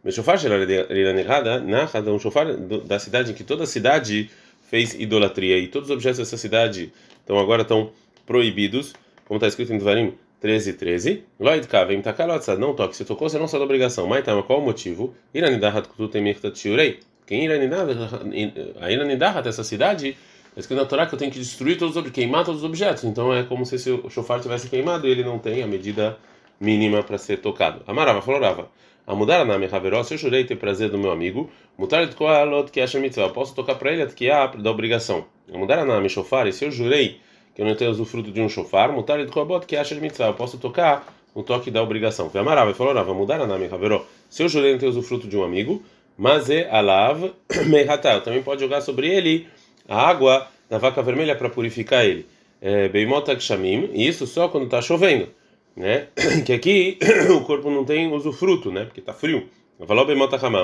Bechofar, 0.04 0.38
Shiravodazará, 0.40 2.14
um 2.14 2.20
chofar 2.20 2.56
da 2.56 3.00
cidade 3.00 3.32
em 3.32 3.34
que 3.34 3.44
toda 3.44 3.66
a 3.66 3.68
cidade 3.68 4.30
fez 4.70 4.94
idolatria 4.94 5.58
e 5.58 5.68
todos 5.68 5.90
os 5.90 5.94
objetos 5.94 6.20
dessa 6.20 6.38
cidade 6.38 6.92
então 7.28 7.38
agora 7.40 7.64
estão 7.64 7.92
proibidos, 8.26 8.94
como 9.26 9.38
está 9.38 9.50
escrito 9.50 9.74
em 9.74 9.78
Devarim 9.78 10.14
13, 10.40 10.74
13. 10.74 11.24
Lloyd 11.40 11.68
Kavem 11.68 12.02
Takalotza, 12.02 12.56
não 12.56 12.76
toque, 12.76 12.96
se 12.96 13.04
tocou, 13.04 13.28
você 13.28 13.40
não 13.40 13.48
sai 13.48 13.60
da 13.60 13.66
obrigação. 13.66 14.08
Tá, 14.22 14.42
qual 14.44 14.60
o 14.60 14.62
motivo? 14.62 15.16
Iranidahat 15.34 15.88
Kututemechtat 15.88 16.58
Shiurei. 16.58 17.00
Quem 17.26 17.46
Iranidahat, 17.46 19.46
a 19.46 19.50
essa 19.50 19.64
cidade, 19.64 20.16
é 20.56 20.60
escrito 20.60 20.80
na 20.80 20.86
Torá 20.86 21.06
que 21.06 21.14
eu 21.14 21.20
tenho 21.20 21.32
que 21.32 21.40
destruir 21.40 21.78
todos 21.78 21.96
os 21.96 22.12
queimar 22.12 22.46
todos 22.46 22.62
os 22.62 22.66
objetos. 22.66 23.04
Então 23.04 23.34
é 23.34 23.44
como 23.44 23.66
se 23.66 23.92
o 23.92 24.10
chofar 24.10 24.40
tivesse 24.40 24.70
queimado 24.70 25.08
e 25.08 25.12
ele 25.12 25.24
não 25.24 25.40
tem 25.40 25.64
a 25.64 25.68
medida 25.68 26.18
mínima 26.60 27.04
para 27.04 27.18
ser 27.18 27.38
tocado. 27.38 27.82
Amarava, 27.88 28.22
falorava. 28.22 28.70
A 29.06 29.16
mudar 29.16 29.46
na 29.46 29.58
minha 29.58 29.74
haveró, 29.74 30.04
se 30.04 30.14
eu 30.14 30.18
jurei 30.18 30.44
ter 30.44 30.58
prazer 30.58 30.90
do 30.90 30.98
meu 30.98 31.12
amigo, 31.12 31.50
mutar 31.78 32.06
de 32.06 32.16
koalot 32.16 32.72
que 32.72 32.82
acha 32.82 33.00
mitzvah, 33.00 33.30
posso 33.30 33.56
tocar 33.56 33.76
para 33.76 33.92
ele 33.92 34.04
há 34.04 34.48
da 34.48 34.70
obrigação. 34.70 35.26
A 35.52 35.58
mudar 35.58 35.86
na 35.86 35.98
minha 35.98 36.10
shofar, 36.10 36.52
se 36.52 36.66
eu 36.66 36.72
jurei 36.72 37.22
que 37.58 37.64
eu 37.64 37.66
não 37.66 37.74
tenho 37.74 37.90
usufruto 37.90 38.32
de 38.32 38.40
um 38.40 38.48
shofar, 38.48 38.92
mutar 38.92 39.18
de 39.18 39.32
koalot 39.32 39.66
que 39.66 39.76
acha 39.76 39.96
mitzvah, 39.96 40.32
posso 40.32 40.60
tocar 40.60 41.12
no 41.36 41.42
toque 41.42 41.72
da 41.72 41.82
obrigação. 41.82 42.30
Foi 42.30 42.40
amarava, 42.40 42.72
falou, 42.76 42.94
Rava, 42.94 43.16
mudar 43.16 43.40
na 43.40 43.58
minha 43.58 43.74
haveró, 43.74 44.06
se 44.30 44.44
eu 44.44 44.48
jurei 44.48 44.74
não 44.74 44.80
ter 44.80 44.86
usufruto 44.86 45.28
de 45.28 45.36
um 45.36 45.44
amigo, 45.44 45.82
mas 46.16 46.52
é 46.52 46.70
alav 46.70 47.34
meihata, 47.66 48.22
também 48.22 48.44
pode 48.44 48.62
jogar 48.62 48.82
sobre 48.82 49.08
ele 49.08 49.48
a 49.90 50.08
água 50.08 50.48
da 50.70 50.78
vaca 50.78 51.02
vermelha 51.02 51.36
para 51.36 51.50
purificar 51.50 52.06
ele. 52.06 52.28
É, 52.62 52.90
Beimota 52.90 53.36
kshamim, 53.36 53.90
e 53.92 54.08
isso 54.08 54.28
só 54.28 54.48
quando 54.48 54.66
está 54.66 54.80
chovendo 54.80 55.28
né? 55.76 56.10
Que 56.46 56.54
aqui 56.54 57.00
o 57.36 57.42
corpo 57.42 57.72
não 57.72 57.84
tem 57.84 58.14
usufruto, 58.14 58.72
né? 58.72 58.86
Porque 58.86 59.00
está 59.00 59.14
frio. 59.14 59.48
Falou 59.88 60.06
bem 60.06 60.16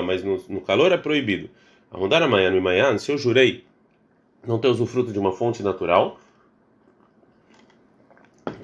mas 0.04 0.22
no, 0.22 0.40
no 0.48 0.60
calor 0.60 0.92
é 0.92 0.96
proibido. 0.96 1.50
Arrondar 1.90 2.22
amanhã 2.22 2.50
no 2.50 2.56
Imayan, 2.56 2.98
se 2.98 3.10
eu 3.10 3.18
jurei 3.18 3.64
não 4.46 4.58
ter 4.58 4.68
usufruto 4.68 5.12
de 5.12 5.18
uma 5.18 5.32
fonte 5.32 5.60
natural, 5.60 6.20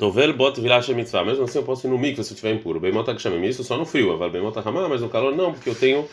Tovel 0.00 0.32
bot 0.32 0.58
vilasha 0.58 0.94
mitzvah. 0.94 1.22
Mesmo 1.22 1.44
assim 1.44 1.58
eu 1.58 1.62
posso 1.62 1.86
ir 1.86 1.90
no 1.90 1.98
mikvah 1.98 2.24
se 2.24 2.30
eu 2.30 2.34
estiver 2.34 2.54
impuro. 2.54 2.80
Bem 2.80 2.90
mota 2.90 3.14
que 3.14 3.28
isso 3.46 3.62
só 3.62 3.76
no 3.76 3.84
frio. 3.84 4.12
Aval 4.14 4.30
bem 4.30 4.40
mota 4.40 4.62
mas 4.72 5.02
no 5.02 5.10
calor 5.10 5.36
não, 5.36 5.52
porque 5.52 5.68
eu 5.68 5.74
tenho 5.74 6.08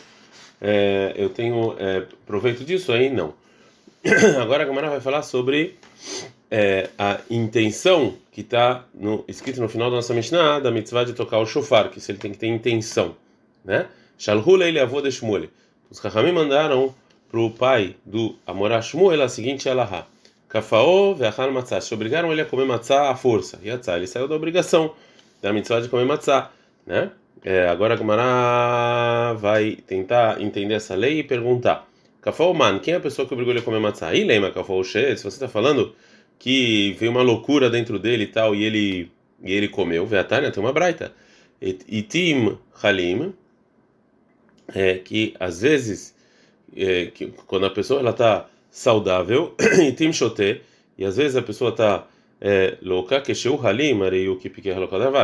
é, 0.60 1.14
eu 1.16 1.30
tenho 1.30 1.74
é, 1.78 2.04
proveito 2.26 2.66
disso 2.66 2.92
aí 2.92 3.08
não. 3.08 3.32
Agora 4.42 4.64
a 4.64 4.66
Gamara 4.66 4.90
vai 4.90 5.00
falar 5.00 5.22
sobre 5.22 5.76
é, 6.50 6.90
a 6.98 7.18
intenção 7.30 8.14
que 8.30 8.42
está 8.42 8.84
escrito 9.26 9.58
no 9.58 9.70
final 9.70 9.88
da 9.88 9.96
nossa 9.96 10.12
Mishnah 10.12 10.60
da 10.60 10.70
mitzvah 10.70 11.04
de 11.04 11.14
tocar 11.14 11.38
o 11.38 11.46
shofar, 11.46 11.88
que 11.88 11.98
se 11.98 12.12
ele 12.12 12.18
tem 12.18 12.32
que 12.32 12.38
ter 12.38 12.48
intenção, 12.48 13.16
né? 13.64 13.86
Shalhul 14.18 14.62
ele 14.62 14.78
avô 14.78 15.00
de 15.00 15.10
Shmuel. 15.10 15.48
Os 15.90 15.98
Chachamim 15.98 16.32
mandaram 16.32 16.94
para 17.30 17.40
o 17.40 17.50
pai 17.50 17.96
do 18.04 18.36
Amorá 18.46 18.82
Shmuel 18.82 19.22
a 19.22 19.30
seguinte 19.30 19.66
alahá. 19.66 20.06
Kafaô 20.48 21.14
ve'achal 21.14 21.52
matzah. 21.52 21.80
Se 21.80 21.92
obrigaram 21.92 22.32
ele 22.32 22.40
a 22.40 22.44
comer 22.44 22.64
matzah 22.64 23.10
à 23.10 23.16
força. 23.16 23.58
E 23.62 23.70
atzah, 23.70 23.96
ele 23.96 24.06
saiu 24.06 24.26
da 24.26 24.34
obrigação 24.34 24.94
da 25.42 25.52
mitzvah 25.52 25.80
de 25.80 25.88
comer 25.88 26.04
matzah, 26.06 26.50
né? 26.86 27.10
É, 27.44 27.68
agora 27.68 27.94
a 27.94 27.96
Gemara 27.96 29.34
vai 29.34 29.76
tentar 29.86 30.40
entender 30.40 30.74
essa 30.74 30.94
lei 30.94 31.20
e 31.20 31.22
perguntar. 31.22 31.86
Kafaô 32.20 32.52
man, 32.52 32.78
quem 32.80 32.94
é 32.94 32.96
a 32.96 33.00
pessoa 33.00 33.28
que 33.28 33.34
obrigou 33.34 33.52
ele 33.52 33.60
a 33.60 33.62
comer 33.62 33.78
matzah? 33.78 34.14
E 34.14 34.24
lema 34.24 34.50
Kafaô 34.50 34.82
she, 34.82 35.16
se 35.16 35.22
você 35.22 35.28
está 35.28 35.48
falando 35.48 35.94
que 36.38 36.92
veio 36.98 37.10
uma 37.10 37.22
loucura 37.22 37.68
dentro 37.68 37.98
dele 37.98 38.24
e 38.24 38.28
tal, 38.28 38.54
e 38.54 38.64
ele, 38.64 39.10
e 39.42 39.52
ele 39.52 39.68
comeu. 39.68 40.06
Veatania 40.06 40.50
tem 40.50 40.62
uma 40.62 40.72
braita. 40.72 41.12
Itim 41.60 42.56
Halim, 42.82 43.34
é, 44.74 44.94
que 44.98 45.34
às 45.38 45.60
vezes, 45.60 46.14
é, 46.76 47.06
que, 47.06 47.26
quando 47.46 47.66
a 47.66 47.70
pessoa 47.70 48.00
ela 48.00 48.10
está 48.10 48.48
saudável, 48.70 49.54
Itim 49.88 50.12
Shote, 50.12 50.60
e 50.96 51.04
às 51.04 51.16
vezes 51.16 51.36
a 51.36 51.42
pessoa 51.42 51.70
está 51.70 52.06
é, 52.40 52.76
louca, 52.82 53.20
que 53.20 53.34
Sheu 53.34 53.58
Halim, 53.64 53.98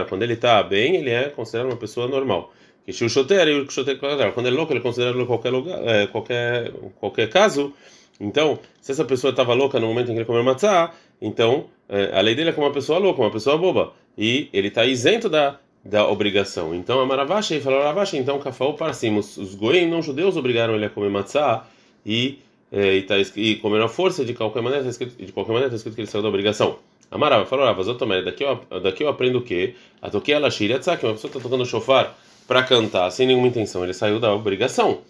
quando 0.09 0.23
ele 0.23 0.35
está 0.35 0.63
bem, 0.63 0.97
ele 0.97 1.11
é 1.11 1.29
considerado 1.29 1.71
uma 1.71 1.77
pessoa 1.77 2.09
normal. 2.09 2.53
Que 2.85 2.93
Sheu 2.93 3.09
Shote, 3.09 3.35
quando 3.35 4.47
ele 4.47 4.49
é 4.49 4.59
louco, 4.59 4.73
ele 4.73 4.81
é 4.81 4.83
considerado 4.83 5.27
qualquer, 5.27 5.51
lugar, 5.51 5.79
é, 5.87 6.07
qualquer, 6.07 6.73
qualquer 6.99 7.29
caso. 7.29 7.73
Então, 8.21 8.59
se 8.81 8.93
essa 8.93 9.05
pessoa 9.05 9.31
estava 9.31 9.55
louca 9.55 9.81
no 9.81 9.89
momento 9.89 10.11
em 10.11 10.13
que 10.13 10.19
ele 10.19 10.25
comeu 10.25 10.45
matzah, 10.45 10.93
então 11.21 11.67
é, 11.89 12.17
a 12.17 12.21
lei 12.21 12.35
dele 12.35 12.51
é 12.51 12.53
como 12.53 12.67
uma 12.67 12.73
pessoa 12.73 12.99
louca, 12.99 13.21
uma 13.21 13.31
pessoa 13.31 13.59
boba, 13.59 13.93
e 14.17 14.49
ele 14.53 14.69
está 14.69 14.85
isento 14.85 15.29
da, 15.29 15.59
da 15.85 16.09
obrigação. 16.09 16.75
Então 16.75 17.01
a 17.01 17.07
Maravashi 17.07 17.61
falou 17.61 17.81
Maravashi, 17.81 18.17
então 18.17 18.39
Kafaú 18.39 18.75
para 18.75 18.93
cima, 18.93 19.19
os, 19.19 19.37
os 19.37 19.55
goim 19.55 19.89
não 19.89 20.01
judeus 20.01 20.37
obrigaram 20.37 20.75
ele 20.75 20.87
a 20.87 20.91
comer 20.91 21.11
matzah 21.11 21.67
e 22.07 22.39
é, 22.75 22.97
e, 22.97 23.03
tá, 23.03 23.15
e 23.37 23.55
comer 23.57 23.81
a 23.81 23.89
força 23.89 24.25
de 24.25 24.35
qualquer 24.35 24.61
maneira, 24.61 24.83
tá 24.83 24.91
escrito, 24.91 25.17
de 25.17 25.31
qualquer 25.31 25.53
maneira 25.53 25.69
está 25.69 25.77
escrito 25.77 25.95
que 25.95 26.01
ele 26.01 26.09
saiu 26.11 26.23
da 26.23 26.29
obrigação. 26.29 26.79
Amarava 27.09 27.47
falou 27.47 27.65
Rava, 27.65 27.85
daqui 28.25 28.43
eu, 28.43 28.81
daqui 28.81 29.05
eu 29.05 29.09
aprendo 29.09 29.39
o 29.39 29.43
quê? 29.43 29.77
A 30.03 30.11
toquei 30.11 30.35
ela 30.35 30.51
que 30.51 30.67
uma 30.67 31.13
pessoa 31.15 31.15
está 31.15 31.39
tocando 31.39 31.65
shofar 31.65 32.13
para 32.49 32.65
cantar 32.65 33.09
sem 33.11 33.29
nenhuma 33.29 33.47
intenção, 33.47 33.85
ele 33.85 33.95
saiu 33.95 34.19
da 34.19 34.35
obrigação. 34.35 35.03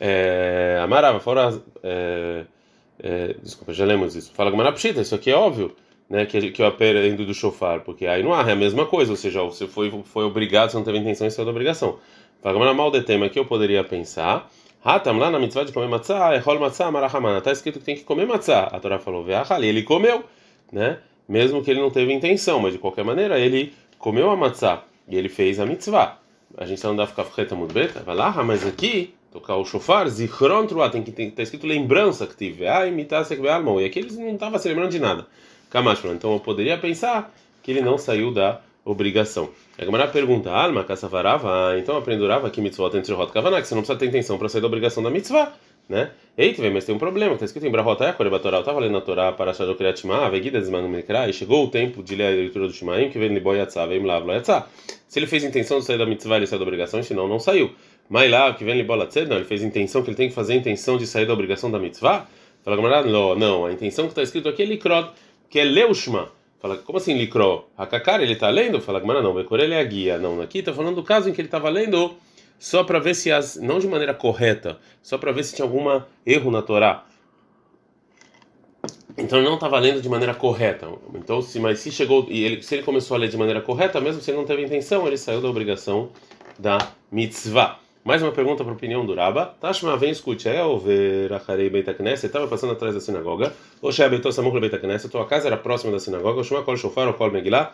É, 0.00 0.80
Amarava, 0.82 1.20
fora. 1.20 1.56
É, 1.84 2.44
é, 3.00 3.36
desculpa, 3.40 3.72
já 3.72 3.84
lemos 3.84 4.16
isso. 4.16 4.32
Fala 4.34 4.50
Gamara 4.50 4.72
Pshita, 4.72 5.00
isso 5.00 5.14
aqui 5.14 5.30
é 5.30 5.36
óbvio, 5.36 5.74
né? 6.10 6.26
Que, 6.26 6.50
que 6.50 6.60
eu 6.60 6.66
aprendo 6.66 7.24
do 7.24 7.32
chofar, 7.32 7.80
porque 7.80 8.06
aí 8.06 8.24
não 8.24 8.34
há, 8.34 8.42
é 8.48 8.52
a 8.52 8.56
mesma 8.56 8.86
coisa, 8.86 9.12
ou 9.12 9.16
seja, 9.16 9.40
você 9.42 9.68
foi, 9.68 9.92
foi 10.04 10.24
obrigado, 10.24 10.70
você 10.70 10.76
não 10.76 10.84
teve 10.84 10.98
intenção, 10.98 11.28
isso 11.28 11.40
é 11.40 11.44
da 11.44 11.50
obrigação. 11.50 11.98
Fala 12.42 12.54
Gamara 12.54 12.74
mal 12.74 12.90
de 12.90 13.02
tema 13.02 13.28
que 13.28 13.38
eu 13.38 13.44
poderia 13.44 13.84
pensar. 13.84 14.50
Hatam 14.84 15.16
lá 15.16 15.30
na 15.30 15.38
mitzvah 15.38 15.64
de 15.64 15.72
comer 15.72 15.88
matzah, 15.88 16.38
rol 16.40 16.60
matzah, 16.60 16.90
marahamana. 16.90 17.38
Está 17.38 17.50
escrito 17.50 17.78
que 17.78 17.86
tem 17.86 17.96
que 17.96 18.04
comer 18.04 18.26
matzah. 18.26 18.64
A 18.64 18.78
Torá 18.78 18.98
falou, 18.98 19.24
ve'achali, 19.24 19.66
ele 19.66 19.82
comeu, 19.82 20.22
né? 20.70 20.98
Mesmo 21.26 21.64
que 21.64 21.70
ele 21.70 21.80
não 21.80 21.90
teve 21.90 22.12
intenção, 22.12 22.60
mas 22.60 22.74
de 22.74 22.78
qualquer 22.78 23.02
maneira 23.02 23.38
ele 23.38 23.72
comeu 23.98 24.30
a 24.30 24.36
matzah 24.36 24.84
e 25.08 25.16
ele 25.16 25.30
fez 25.30 25.58
a 25.58 25.64
mitzvah. 25.64 26.18
A 26.58 26.66
gente 26.66 26.84
não 26.84 26.94
dá 26.94 27.06
ficar 27.06 27.24
freta 27.24 27.54
muito 27.54 27.72
beta, 27.72 28.00
vai 28.00 28.14
lá, 28.14 28.30
mas 28.42 28.66
aqui 28.66 29.14
tocar 29.32 29.56
o 29.56 29.64
shofar, 29.64 30.06
zichron 30.06 30.66
truá, 30.66 30.90
tem 30.90 31.02
que 31.02 31.10
estar 31.10 31.36
tá 31.36 31.42
escrito 31.42 31.66
lembrança 31.66 32.26
que 32.26 32.36
tive, 32.36 32.68
ah, 32.68 32.86
imitar 32.86 33.26
almão. 33.50 33.80
E 33.80 33.86
aqui 33.86 34.00
eles 34.00 34.18
não 34.18 34.34
estavam 34.34 34.58
se 34.58 34.68
lembrando 34.68 34.90
de 34.90 34.98
nada. 34.98 35.26
Kamash, 35.70 36.04
então 36.04 36.34
eu 36.34 36.40
poderia 36.40 36.76
pensar 36.76 37.34
que 37.62 37.70
ele 37.70 37.80
não 37.80 37.96
saiu 37.96 38.30
da 38.30 38.60
obrigação. 38.84 39.50
A 39.78 39.84
Gamara 39.84 40.08
pergunta, 40.08 40.50
alma, 40.50 40.84
caçavarava, 40.84 41.78
então 41.78 41.96
aprendurava 41.96 42.50
que 42.50 42.60
mitzvot 42.60 42.96
entre 42.96 43.12
rota 43.14 43.32
kavaná, 43.32 43.60
que 43.60 43.66
você 43.66 43.74
não 43.74 43.82
precisa 43.82 43.98
ter 43.98 44.06
intenção 44.06 44.38
para 44.38 44.48
sair 44.48 44.60
da 44.60 44.66
obrigação 44.66 45.02
da 45.02 45.10
mitzvah, 45.10 45.52
né? 45.88 46.10
Eita, 46.36 46.68
mas 46.70 46.84
tem 46.84 46.94
um 46.94 46.98
problema, 46.98 47.34
está 47.34 47.44
escrito 47.44 47.66
em 47.66 47.70
Brahota 47.70 48.04
Yakore 48.04 48.30
Torá, 48.40 48.56
eu 48.56 48.60
estava 48.60 48.80
lendo 48.80 48.98
a 48.98 49.00
Torá 49.00 49.32
para 49.32 49.52
achar 49.52 49.68
o 49.68 49.74
Kriyat 49.74 50.00
Shema, 50.00 50.28
Vegida 50.30 50.58
Desmanu 50.58 50.88
Mikra, 50.88 51.28
e 51.28 51.32
chegou 51.32 51.64
o 51.64 51.68
tempo 51.68 52.02
de 52.02 52.14
ler 52.14 52.26
a 52.26 52.30
leitura 52.30 52.66
do 52.66 52.72
Shemaim, 52.72 53.10
que 53.10 53.18
vem 53.18 53.28
Liboy 53.28 53.58
Yatzah, 53.58 53.86
vem 53.86 54.02
Lav 54.04 54.26
Yatzah. 54.28 54.66
Se 55.06 55.18
ele 55.18 55.26
fez 55.26 55.44
intenção 55.44 55.78
de 55.78 55.84
sair 55.84 55.98
da 55.98 56.06
mitzvah, 56.06 56.36
ele 56.36 56.46
saiu 56.46 56.58
da 56.58 56.64
obrigação, 56.64 57.02
senão 57.02 57.28
não 57.28 57.38
saiu. 57.38 57.70
Mas 58.08 58.30
lá, 58.30 58.52
que 58.52 58.64
vem 58.64 58.76
Liboy 58.76 58.98
Yatzah, 58.98 59.26
não, 59.26 59.36
ele 59.36 59.44
fez 59.44 59.62
intenção 59.62 60.02
que 60.02 60.10
ele 60.10 60.16
tem 60.16 60.28
que 60.28 60.34
fazer 60.34 60.54
a 60.54 60.56
intenção 60.56 60.96
de 60.96 61.06
sair 61.06 61.26
da 61.26 61.32
obrigação 61.32 61.70
da 61.70 61.78
mitzvah. 61.78 62.26
Fala 62.64 62.76
Gamara, 62.76 63.02
não, 63.02 63.34
não, 63.34 63.66
a 63.66 63.72
intenção 63.72 64.06
que 64.06 64.12
está 64.12 64.22
escrito 64.22 64.48
aqui 64.48 64.62
é 64.62 64.66
Likrod, 64.66 65.10
que 65.48 65.60
é 65.60 65.64
Leushma. 65.64 66.30
Fala, 66.64 66.78
como 66.78 66.96
assim 66.96 67.12
Likro? 67.18 67.66
Hakakar, 67.76 68.22
ele 68.22 68.32
está 68.32 68.48
lendo? 68.48 68.80
Fala 68.80 68.98
Gamara, 68.98 69.20
não, 69.20 69.34
Bekor 69.34 69.60
ele 69.60 69.74
é 69.74 69.80
a 69.80 69.84
guia. 69.84 70.16
Não, 70.16 70.40
aqui 70.40 70.60
está 70.60 70.72
falando 70.72 70.94
do 70.94 71.02
caso 71.02 71.28
em 71.28 71.32
que 71.34 71.38
ele 71.38 71.46
estava 71.46 71.68
lendo 71.68 72.14
só 72.58 72.82
para 72.82 72.98
ver 72.98 73.14
se 73.14 73.30
as 73.30 73.56
não 73.56 73.78
de 73.78 73.86
maneira 73.86 74.14
correta, 74.14 74.78
só 75.02 75.18
para 75.18 75.30
ver 75.30 75.44
se 75.44 75.54
tinha 75.54 75.66
algum 75.66 75.84
erro 76.24 76.50
na 76.50 76.62
Torá. 76.62 77.04
Então 79.18 79.40
ele 79.40 79.46
não 79.46 79.56
estava 79.56 79.78
lendo 79.78 80.00
de 80.00 80.08
maneira 80.08 80.32
correta. 80.32 80.88
Então 81.14 81.42
se 81.42 81.60
mas 81.60 81.80
se 81.80 81.92
chegou 81.92 82.24
e 82.30 82.42
ele 82.42 82.62
se 82.62 82.76
ele 82.76 82.82
começou 82.82 83.14
a 83.14 83.20
ler 83.20 83.28
de 83.28 83.36
maneira 83.36 83.60
correta, 83.60 84.00
mesmo 84.00 84.22
se 84.22 84.30
ele 84.30 84.38
não 84.38 84.46
teve 84.46 84.64
intenção, 84.64 85.06
ele 85.06 85.18
saiu 85.18 85.42
da 85.42 85.50
obrigação 85.50 86.12
da 86.58 86.78
mitzvah. 87.12 87.78
Mais 88.04 88.20
uma 88.20 88.32
pergunta 88.32 88.62
para 88.62 88.70
a 88.70 88.76
opinião 88.76 89.06
do 89.06 89.14
Raba. 89.14 89.54
Tashma, 89.58 89.96
vem 89.96 90.10
escute. 90.10 90.46
É 90.46 90.62
o 90.62 90.78
ver 90.78 91.32
Acharei 91.32 91.70
Beit 91.70 91.90
Knesset. 91.94 92.26
Estava 92.26 92.46
passando 92.46 92.74
atrás 92.74 92.92
da 92.92 93.00
sinagoga. 93.00 93.54
O 93.80 93.90
Shebetou 93.90 94.30
Samuch 94.30 94.60
Beit 94.60 94.78
Knesset. 94.78 95.10
Tua 95.10 95.24
casa 95.24 95.46
era 95.46 95.56
próxima 95.56 95.90
da 95.90 95.98
sinagoga. 95.98 96.42
O 96.42 96.44
Shema 96.44 96.62
Kol 96.62 96.76
Shofar, 96.76 97.10
Kol 97.14 97.30
Megillah. 97.30 97.72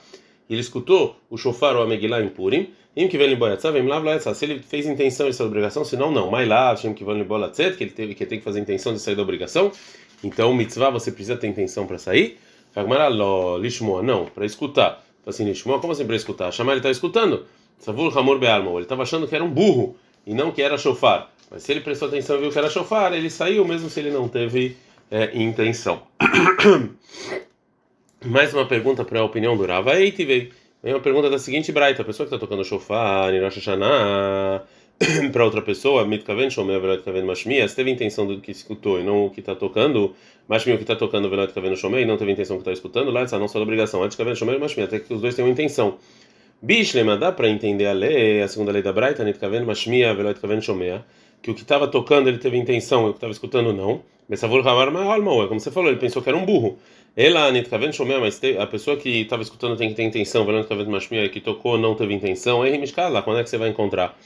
Ele 0.49 0.61
escutou 0.61 1.17
o 1.29 1.37
Shofar 1.37 1.75
ou 1.75 1.83
a 1.83 1.87
Megillah 1.89 2.23
em 2.23 2.29
Purim. 2.29 2.71
Im 2.97 3.09
que 3.09 3.19
vem 3.19 3.35
boiatzá, 3.35 3.73
vem 3.73 3.85
lá 3.85 4.01
Se 4.21 4.45
ele 4.45 4.61
fez 4.61 4.87
intenção 4.87 5.29
de 5.29 5.35
sair 5.35 5.47
da 5.47 5.51
obrigação, 5.51 5.85
senão 5.85 6.13
não. 6.13 6.31
Mas 6.31 6.49
lá, 6.49 6.71
Hashem 6.71 6.95
que 6.95 7.05
vem 7.05 7.25
boiatzá, 7.25 7.73
que 7.73 7.83
ele 7.83 7.91
teve 7.91 8.15
que 8.15 8.25
tem 8.25 8.39
que 8.39 8.45
fazer 8.45 8.61
intenção 8.61 8.93
de 8.93 9.01
sair 9.01 9.17
da 9.17 9.23
obrigação. 9.23 9.73
Então, 10.23 10.55
mitzvah, 10.55 10.91
você 10.91 11.11
precisa 11.11 11.37
ter 11.37 11.49
intenção 11.49 11.89
para 11.89 11.99
sair. 11.99 12.39
Fagmara 12.71 13.09
lo 13.09 13.59
lishmoa, 13.59 14.01
não, 14.01 14.27
para 14.27 14.47
escutar. 14.47 15.05
Assim, 15.27 15.45
lishmoa, 15.45 15.81
como 15.81 15.93
assim 15.93 16.07
para 16.07 16.15
escutar? 16.15 16.53
Chamar 16.53 16.75
ele 16.75 16.79
está 16.79 16.91
escutando. 16.91 17.47
Savul 17.81 18.17
hamor 18.17 18.39
be'almo, 18.39 18.77
ele 18.77 18.83
estava 18.83 19.03
achando 19.03 19.27
que 19.27 19.35
era 19.35 19.43
um 19.43 19.51
burro 19.51 19.97
e 20.27 20.35
não 20.35 20.53
que 20.53 20.63
era 20.63 20.79
shofar. 20.79 21.31
Mas 21.51 21.63
se 21.63 21.73
ele 21.73 21.81
prestou 21.81 22.09
atenção 22.09 22.37
e 22.37 22.41
viu 22.41 22.51
que 22.51 22.59
era 22.59 22.71
shofar, 22.71 23.13
ele 23.13 23.29
saiu 23.29 23.65
mesmo 23.65 23.91
se 23.91 24.01
ele 24.01 24.11
não 24.11 24.29
teve 24.29 24.77
é, 25.11 25.37
intenção. 25.37 26.03
Mais 28.25 28.53
uma 28.53 28.67
pergunta 28.67 29.05
para 29.05 29.21
a 29.21 29.25
opinião 29.25 29.57
do 29.57 29.67
Rava 29.67 29.99
Eitivei. 29.99 30.53
Vem 30.83 30.95
uma 30.95 31.01
pergunta 31.01 31.29
da 31.29 31.39
seguinte 31.39 31.73
braita: 31.73 32.03
a 32.03 32.05
pessoa 32.05 32.27
que 32.27 32.35
está 32.35 32.47
tocando 32.47 32.65
shofar, 32.65 33.33
Rosh 33.33 33.57
Hashanah, 33.57 34.63
para 35.33 35.45
outra 35.45 35.63
pessoa, 35.63 36.07
Mitkaven 36.07 36.51
Shomer 36.51 36.81
Velot 36.81 37.03
Kaven 37.03 37.25
Mashmia, 37.25 37.67
se 37.67 37.75
teve 37.75 37.91
intenção 37.91 38.27
do 38.27 38.41
que 38.41 38.51
escutou 38.51 39.01
e 39.01 39.03
não 39.03 39.27
o 39.27 39.31
que 39.31 39.41
está 39.41 39.55
tocando, 39.55 40.15
Mashmia 40.47 40.75
o 40.75 40.79
que 40.79 40.85
está 40.85 40.95
tocando 40.95 41.31
Velot 41.31 41.53
Kaven 41.53 41.75
Shomer 41.75 42.03
e 42.03 42.05
não 42.05 42.19
teve 42.19 42.33
intenção 42.33 42.57
do 42.57 42.63
que 42.63 42.71
está 42.71 42.73
escutando, 42.73 43.11
lá 43.11 43.25
não 43.39 43.49
só 43.49 43.61
obrigação, 43.61 44.03
Antes 44.03 44.17
Kaven 44.17 44.35
Shomer 44.35 44.57
e 44.57 44.59
Mashmia, 44.59 44.85
até 44.85 44.99
que 44.99 45.13
os 45.13 45.23
dois 45.23 45.35
tenham 45.35 45.49
intenção. 45.51 45.99
Bishlema, 46.63 47.17
dá 47.17 47.33
para 47.33 47.49
entender 47.49 47.87
a 47.87 47.93
lei, 47.95 48.43
a 48.43 48.49
segunda 48.49 48.71
lei 48.71 48.83
da 48.83 48.93
braita, 48.93 49.25
Mitkaven 49.25 49.65
Mashmia 49.65 50.13
Velot 50.13 50.39
Kaven 50.39 50.61
Shomer, 50.61 51.01
que 51.41 51.51
o 51.51 51.55
que 51.55 51.63
estava 51.63 51.89
tocando 51.89 52.29
ele 52.29 52.37
teve 52.37 52.59
intenção 52.59 53.07
e 53.07 53.09
o 53.09 53.13
que 53.13 53.17
estava 53.17 53.33
escutando 53.33 53.73
não. 53.73 54.03
Messavur 54.29 54.61
Havar 54.61 54.91
Mahalmau, 54.91 55.43
é 55.43 55.49
como 55.49 55.59
você 55.59 55.71
falou, 55.71 55.89
ele 55.89 55.99
pensou 55.99 56.21
que 56.21 56.29
era 56.29 56.37
um 56.37 56.45
burro. 56.45 56.79
Ela, 57.17 57.51
Nitkaven 57.51 57.93
Shomer, 57.93 58.21
mas 58.21 58.39
a 58.59 58.67
pessoa 58.67 58.99
que 58.99 59.23
estava 59.23 59.41
escutando 59.43 59.75
tem 59.75 59.89
que 59.89 59.95
ter 59.95 60.03
intenção, 60.03 60.45
Velando 60.45 60.69
Kaven 60.69 60.85
Mashmia, 60.85 61.27
que 61.31 61.41
tocou 61.41 61.79
não 61.79 61.95
teve 61.95 62.13
intenção, 62.13 62.61
aí 62.61 62.79
lá, 63.11 63.23
quando 63.23 63.41
é 63.41 63.43
que 63.43 63.49
você 63.49 63.57
vai 63.57 63.71
encontrar? 63.71 64.19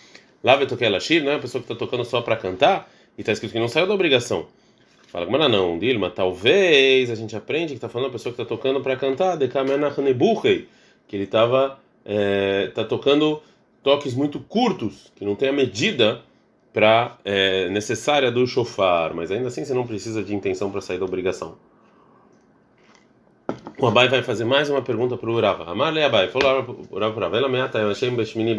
Lá 0.42 0.56
vai 0.56 0.66
tocar 0.66 0.90
Lashir, 0.90 1.22
não 1.22 1.30
é 1.30 1.36
a 1.36 1.38
pessoa 1.38 1.62
que 1.62 1.72
está 1.72 1.78
tocando 1.78 2.04
só 2.04 2.20
para 2.20 2.34
cantar, 2.34 2.90
e 3.16 3.20
está 3.20 3.30
escrito 3.30 3.52
que 3.52 3.60
não 3.60 3.68
saiu 3.68 3.86
da 3.86 3.94
obrigação. 3.94 4.48
Fala, 5.06 5.26
mas 5.30 5.48
não, 5.52 5.78
Dilma, 5.78 6.10
talvez 6.10 7.12
a 7.12 7.14
gente 7.14 7.36
aprende 7.36 7.68
que 7.68 7.74
está 7.74 7.88
falando 7.88 8.08
a 8.08 8.12
pessoa 8.12 8.34
que 8.34 8.42
está 8.42 8.56
tocando 8.56 8.80
para 8.80 8.96
cantar, 8.96 9.36
de 9.36 9.46
que 9.46 11.16
ele 11.16 11.24
estava 11.24 11.83
é, 12.04 12.68
tá 12.74 12.84
tocando 12.84 13.42
toques 13.82 14.14
muito 14.14 14.40
curtos, 14.40 15.12
que 15.14 15.24
não 15.24 15.34
tem 15.34 15.48
a 15.48 15.52
medida 15.52 16.22
para 16.72 17.18
é, 17.24 17.68
necessária 17.68 18.30
do 18.32 18.46
shofar, 18.46 19.14
mas 19.14 19.30
ainda 19.30 19.48
assim 19.48 19.64
você 19.64 19.74
não 19.74 19.86
precisa 19.86 20.22
de 20.22 20.34
intenção 20.34 20.70
para 20.70 20.80
sair 20.80 20.98
da 20.98 21.04
obrigação. 21.04 21.56
O 23.78 23.86
Abai 23.86 24.08
vai 24.08 24.22
fazer 24.22 24.44
mais 24.44 24.70
uma 24.70 24.82
pergunta 24.82 25.16
para 25.16 25.28
o 25.28 25.34
Urava. 25.34 25.70
Amar 25.70 25.96
Abai, 25.96 26.28
falou 26.28 26.86
Urava 26.90 27.14
para 27.14 27.36
ela, 27.36 27.48
meata 27.48 27.86
achei 27.90 28.10
beshmini 28.10 28.54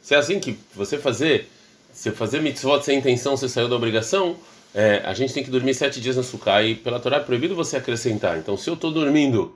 se 0.00 0.14
é 0.14 0.18
assim 0.18 0.40
que 0.40 0.58
você 0.74 0.98
fazer, 0.98 1.48
se 1.92 2.10
fazer 2.10 2.40
mitzvot 2.40 2.82
sem 2.82 2.98
intenção, 2.98 3.36
você 3.36 3.48
saiu 3.48 3.68
da 3.68 3.76
obrigação, 3.76 4.36
é, 4.74 5.02
a 5.04 5.12
gente 5.12 5.34
tem 5.34 5.44
que 5.44 5.50
dormir 5.50 5.74
sete 5.74 6.00
dias 6.00 6.16
na 6.16 6.22
suká 6.22 6.62
e 6.62 6.74
pela 6.74 6.98
Torá 6.98 7.18
é 7.18 7.20
proibido 7.20 7.54
você 7.54 7.76
acrescentar. 7.76 8.38
Então, 8.38 8.56
se 8.56 8.70
eu 8.70 8.74
estou 8.74 8.90
dormindo 8.90 9.54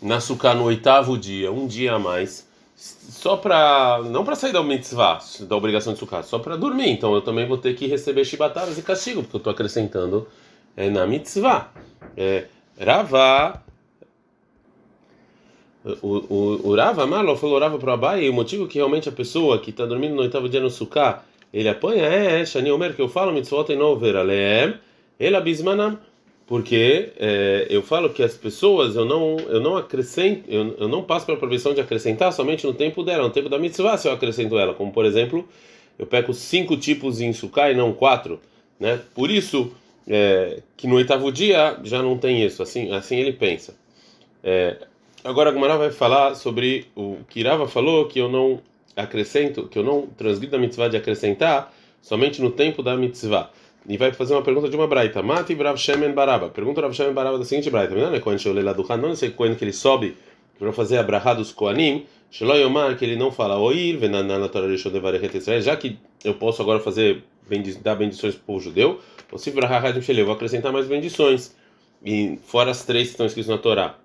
na 0.00 0.20
suká 0.20 0.54
no 0.54 0.64
oitavo 0.64 1.16
dia, 1.16 1.50
um 1.50 1.66
dia 1.66 1.94
a 1.94 1.98
mais, 1.98 2.48
só 2.76 3.36
para 3.36 4.00
não 4.04 4.24
para 4.24 4.34
sair 4.34 4.52
da 4.52 4.62
mitzvah, 4.62 5.18
da 5.40 5.56
obrigação 5.56 5.92
de 5.92 5.98
sukkah, 5.98 6.22
só 6.22 6.38
para 6.38 6.56
dormir. 6.56 6.90
Então 6.90 7.14
eu 7.14 7.22
também 7.22 7.46
vou 7.46 7.56
ter 7.56 7.74
que 7.74 7.86
receber 7.86 8.24
chibatadas 8.24 8.76
e 8.78 8.82
castigo, 8.82 9.22
porque 9.22 9.36
eu 9.36 9.38
estou 9.38 9.52
acrescentando 9.52 10.26
é, 10.76 10.90
na 10.90 11.06
mitzvah. 11.06 11.70
É, 12.16 12.46
Rava 12.78 13.62
o, 15.84 16.16
o, 16.34 16.68
o 16.70 16.74
Rava 16.74 17.06
Marlo 17.06 17.36
falou 17.36 17.58
Rava 17.58 17.78
para 17.78 17.92
Abai, 17.92 18.24
e 18.24 18.30
o 18.30 18.32
motivo 18.32 18.66
que 18.66 18.76
realmente 18.78 19.08
a 19.08 19.12
pessoa 19.12 19.58
que 19.58 19.68
está 19.68 19.84
dormindo 19.84 20.14
no 20.14 20.22
oitavo 20.22 20.48
dia 20.48 20.60
no 20.60 20.70
sukkah, 20.70 21.22
ele 21.52 21.68
apanha 21.68 22.04
é 22.04 22.44
Shani 22.44 22.72
Omer, 22.72 22.94
que 22.96 23.02
eu 23.02 23.08
falo 23.08 23.32
mitzvot 23.32 23.70
e 23.70 23.76
não 23.76 23.96
ver 23.96 24.16
aleem, 24.16 24.74
ele 25.20 25.36
abismanam 25.36 25.98
porque 26.46 27.12
é, 27.16 27.66
eu 27.70 27.82
falo 27.82 28.10
que 28.10 28.22
as 28.22 28.34
pessoas 28.34 28.96
eu 28.96 29.04
não 29.04 29.36
eu 29.48 29.60
não 29.60 29.76
acrescento 29.76 30.44
eu, 30.48 30.76
eu 30.78 30.88
não 30.88 31.02
passo 31.02 31.24
pela 31.24 31.38
proibição 31.38 31.72
de 31.72 31.80
acrescentar 31.80 32.32
somente 32.32 32.66
no 32.66 32.74
tempo 32.74 33.02
dela. 33.02 33.24
No 33.24 33.30
tempo 33.30 33.48
da 33.48 33.58
mitzvah 33.58 33.96
se 33.96 34.08
eu 34.08 34.12
acrescento 34.12 34.58
ela. 34.58 34.74
Como 34.74 34.92
por 34.92 35.04
exemplo 35.04 35.48
eu 35.98 36.06
pego 36.06 36.34
cinco 36.34 36.76
tipos 36.76 37.20
em 37.20 37.32
sukkah 37.32 37.70
e 37.70 37.74
não 37.74 37.92
quatro 37.92 38.40
né? 38.78 39.00
Por 39.14 39.30
isso 39.30 39.72
é, 40.06 40.60
que 40.76 40.86
no 40.86 40.96
oitavo 40.96 41.32
dia 41.32 41.78
já 41.82 42.02
não 42.02 42.18
tem 42.18 42.44
isso. 42.44 42.62
Assim 42.62 42.92
assim 42.92 43.16
ele 43.16 43.32
pensa. 43.32 43.74
É, 44.42 44.76
agora 45.24 45.50
a 45.50 45.76
vai 45.76 45.90
falar 45.90 46.34
sobre 46.34 46.86
o 46.94 47.18
que 47.30 47.40
Irava 47.40 47.66
falou 47.66 48.06
que 48.06 48.18
eu 48.18 48.28
não 48.28 48.60
acrescento 48.94 49.66
que 49.66 49.78
eu 49.78 49.82
não 49.82 50.06
transgrido 50.06 50.54
a 50.54 50.58
mitzvah 50.58 50.88
de 50.88 50.96
acrescentar 50.96 51.72
somente 52.02 52.40
no 52.40 52.50
tempo 52.50 52.82
da 52.82 52.96
mitzvah 52.96 53.50
e 53.86 53.96
vai 53.96 54.12
fazer 54.12 54.34
uma 54.34 54.42
pergunta 54.42 54.68
de 54.68 54.76
uma 54.76 54.86
braita. 54.86 55.22
Mati 55.22 55.54
Rav 55.54 55.76
Shemen 55.76 56.12
Baraba. 56.12 56.48
Pergunta 56.48 56.80
Rav 56.80 56.94
Shemen 56.94 57.12
Baraba 57.12 57.38
da 57.38 57.44
seguinte 57.44 57.70
braita. 57.70 57.94
Não 57.94 58.14
é 58.14 58.20
quando 58.20 58.44
eu 58.44 58.64
lá 58.64 58.72
do 58.72 58.84
não 58.96 59.14
sei 59.14 59.30
quando 59.30 59.56
que 59.56 59.64
ele 59.64 59.72
sobe 59.72 60.16
para 60.58 60.72
fazer 60.72 60.98
a 60.98 61.02
brahá 61.02 61.34
dos 61.34 61.52
Koanim. 61.52 62.06
Shelo 62.30 62.54
Yomar, 62.56 62.96
que 62.96 63.04
ele 63.04 63.14
não 63.14 63.30
fala 63.30 63.58
oir, 63.58 63.96
venanana 63.96 64.48
Torah 64.48 64.66
Rishon 64.66 64.90
Devarechet 64.90 65.36
Israel, 65.36 65.60
já 65.60 65.76
que 65.76 65.98
eu 66.24 66.34
posso 66.34 66.60
agora 66.62 66.80
fazer, 66.80 67.22
dar 67.80 67.94
bendições 67.94 68.34
para 68.34 68.42
o 68.42 68.46
povo 68.46 68.60
judeu, 68.60 68.98
ou 69.30 69.38
se 69.38 69.52
brahá 69.52 69.80
eu 69.88 70.24
vou 70.24 70.34
acrescentar 70.34 70.72
mais 70.72 70.88
bendições. 70.88 71.54
E 72.04 72.38
fora 72.44 72.72
as 72.72 72.84
três 72.84 73.06
que 73.06 73.12
estão 73.12 73.26
escritas 73.26 73.50
na 73.50 73.58
Torá. 73.58 73.96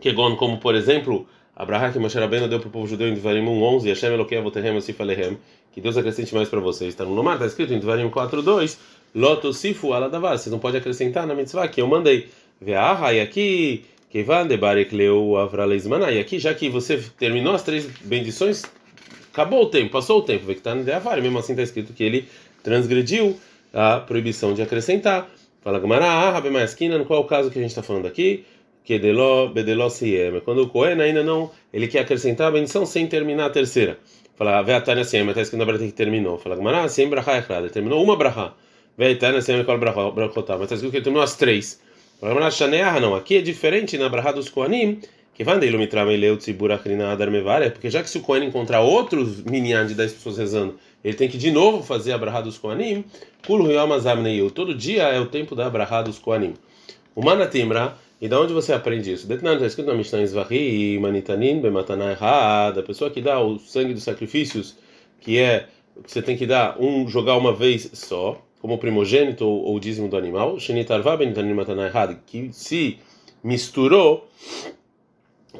Kegon, 0.00 0.36
como 0.36 0.58
por 0.58 0.76
exemplo, 0.76 1.26
Abraham 1.54 1.92
que 1.92 1.98
Moshe 1.98 2.18
Rabbeinu 2.18 2.48
deu 2.48 2.60
para 2.60 2.68
o 2.68 2.70
povo 2.70 2.86
judeu 2.86 3.08
em 3.08 3.14
Devarim 3.14 3.46
11, 3.46 3.88
Hashem 3.88 4.12
Eloquei 4.14 4.38
Avoterem 4.38 4.76
Osif 4.76 5.00
Alehem, 5.02 5.36
que 5.72 5.80
Deus 5.80 5.96
acrescente 5.96 6.34
mais 6.34 6.48
para 6.48 6.60
vocês. 6.60 6.90
Está 6.90 7.04
no 7.04 7.22
mar, 7.22 7.34
está 7.34 7.46
escrito 7.46 7.72
em 7.72 7.78
Devarim 7.78 8.08
4.2, 8.08 8.78
Loto 9.14 9.52
Sifu 9.52 9.92
Aladavar, 9.92 10.38
vocês 10.38 10.52
não 10.52 10.58
podem 10.58 10.80
acrescentar 10.80 11.26
na 11.26 11.34
mitzvah 11.34 11.66
que 11.68 11.80
eu 11.80 11.86
mandei. 11.86 12.28
Ve'aha, 12.60 13.12
e 13.12 13.20
aqui, 13.20 13.84
Kevan 14.10 14.46
de 14.46 14.56
Barek 14.56 14.94
Leu 14.94 15.36
Avraleismana, 15.36 16.10
e 16.12 16.20
aqui, 16.20 16.38
já 16.38 16.54
que 16.54 16.68
você 16.68 17.02
terminou 17.18 17.54
as 17.54 17.62
três 17.62 17.86
bendições, 18.02 18.62
acabou 19.32 19.64
o 19.64 19.66
tempo, 19.66 19.90
passou 19.90 20.18
o 20.18 20.22
tempo, 20.22 20.46
Vectan 20.46 20.82
de 20.82 20.92
Avar, 20.92 21.20
mesmo 21.20 21.38
assim 21.38 21.52
está 21.52 21.62
escrito 21.62 21.92
que 21.92 22.04
ele 22.04 22.28
transgrediu 22.62 23.38
a 23.72 23.98
proibição 23.98 24.54
de 24.54 24.62
acrescentar. 24.62 25.28
Fala 25.62 25.78
Gamara, 25.78 26.06
ah, 26.06 26.30
Rabi 26.30 26.50
Maskina, 26.50 27.02
qual 27.04 27.20
é 27.20 27.24
o 27.24 27.26
caso 27.26 27.50
que 27.50 27.58
a 27.58 27.62
gente 27.62 27.70
está 27.70 27.82
falando 27.82 28.06
aqui? 28.06 28.44
Que 28.84 28.98
Deló, 28.98 29.48
Bedeló 29.48 29.88
Siem. 29.88 30.40
Quando 30.40 30.62
o 30.62 30.68
Cohen 30.68 31.00
ainda 31.00 31.22
não, 31.22 31.50
ele 31.72 31.86
quer 31.86 32.00
acrescentar 32.00 32.48
a 32.48 32.50
bendição 32.50 32.84
sem 32.84 33.06
terminar 33.06 33.46
a 33.46 33.50
terceira. 33.50 33.98
Fala, 34.42 34.60
Veatania 34.60 35.04
Siem, 35.04 35.28
está 35.28 35.40
escrito 35.40 35.60
na 35.60 35.64
Breta 35.64 35.86
que 35.86 35.92
terminou. 35.92 36.36
Fala 36.36 36.56
Gamara, 36.56 36.88
Siem 36.88 37.08
Brachá 37.08 37.38
Echlada, 37.38 37.70
terminou 37.70 38.02
uma 38.02 38.16
Brachá. 38.16 38.52
Veatania 38.98 39.40
Siem, 39.40 39.62
qual 39.62 39.78
Brachotá, 39.78 40.54
mas 40.54 40.62
está 40.62 40.74
escrito 40.74 40.90
que 40.90 40.96
ele 40.96 41.04
terminou 41.04 41.22
as 41.22 41.36
três. 41.36 41.80
Fala 42.20 42.34
Gamara, 42.34 42.50
Shaneah, 42.50 42.98
não, 42.98 43.14
aqui 43.14 43.36
é 43.36 43.40
diferente 43.40 43.96
na 43.96 44.08
Brachá 44.08 44.32
dos 44.32 44.48
Koanim, 44.48 45.00
que 45.32 45.44
vai 45.44 45.60
dele 45.60 45.78
e 45.80 46.16
leu 46.16 46.36
tzibur 46.36 46.72
achrina 46.72 47.12
adar 47.12 47.30
mevar, 47.30 47.70
porque 47.70 47.88
já 47.88 48.02
que 48.02 48.10
se 48.10 48.18
o 48.18 48.20
Kohen 48.20 48.44
encontrar 48.44 48.80
outros 48.80 49.44
minyan 49.44 49.86
de 49.86 49.94
10 49.94 50.12
pessoas 50.14 50.38
rezando, 50.38 50.74
ele 51.04 51.14
tem 51.14 51.28
que 51.28 51.38
de 51.38 51.52
novo 51.52 51.84
fazer 51.84 52.10
a 52.10 52.18
brahá 52.18 52.40
dos 52.40 52.58
Kohanim, 52.58 53.04
kul 53.46 53.60
todo 54.50 54.74
dia 54.74 55.04
é 55.04 55.20
o 55.20 55.26
tempo 55.26 55.54
da 55.54 55.70
brahá 55.70 56.02
dos 56.02 56.18
Kohanim. 56.18 56.54
O 57.14 57.24
manatimra, 57.24 57.96
e 58.22 58.28
da 58.28 58.40
onde 58.40 58.52
você 58.52 58.72
aprende 58.72 59.12
isso? 59.12 59.26
Detnan 59.26 59.54
está 59.54 59.66
escrito 59.66 59.88
na 59.88 59.94
Mishnah 59.94 60.22
Izvahi, 60.22 60.96
manitanin 61.00 61.60
bematana 61.60 62.12
errada, 62.12 62.78
a 62.78 62.82
pessoa 62.84 63.10
que 63.10 63.20
dá 63.20 63.40
o 63.40 63.58
sangue 63.58 63.92
dos 63.92 64.04
sacrifícios, 64.04 64.78
que 65.18 65.40
é 65.40 65.66
você 66.06 66.22
tem 66.22 66.36
que 66.36 66.46
dar 66.46 66.80
um 66.80 67.08
jogar 67.08 67.36
uma 67.36 67.52
vez 67.52 67.90
só, 67.94 68.40
como 68.60 68.78
primogênito 68.78 69.44
ou, 69.44 69.64
ou 69.64 69.80
dízimo 69.80 70.08
do 70.08 70.16
animal, 70.16 70.56
shenitarva 70.60 71.16
benitanin 71.16 71.52
matana 71.52 71.86
errada, 71.86 72.16
que 72.24 72.52
se 72.52 72.96
misturou 73.42 74.28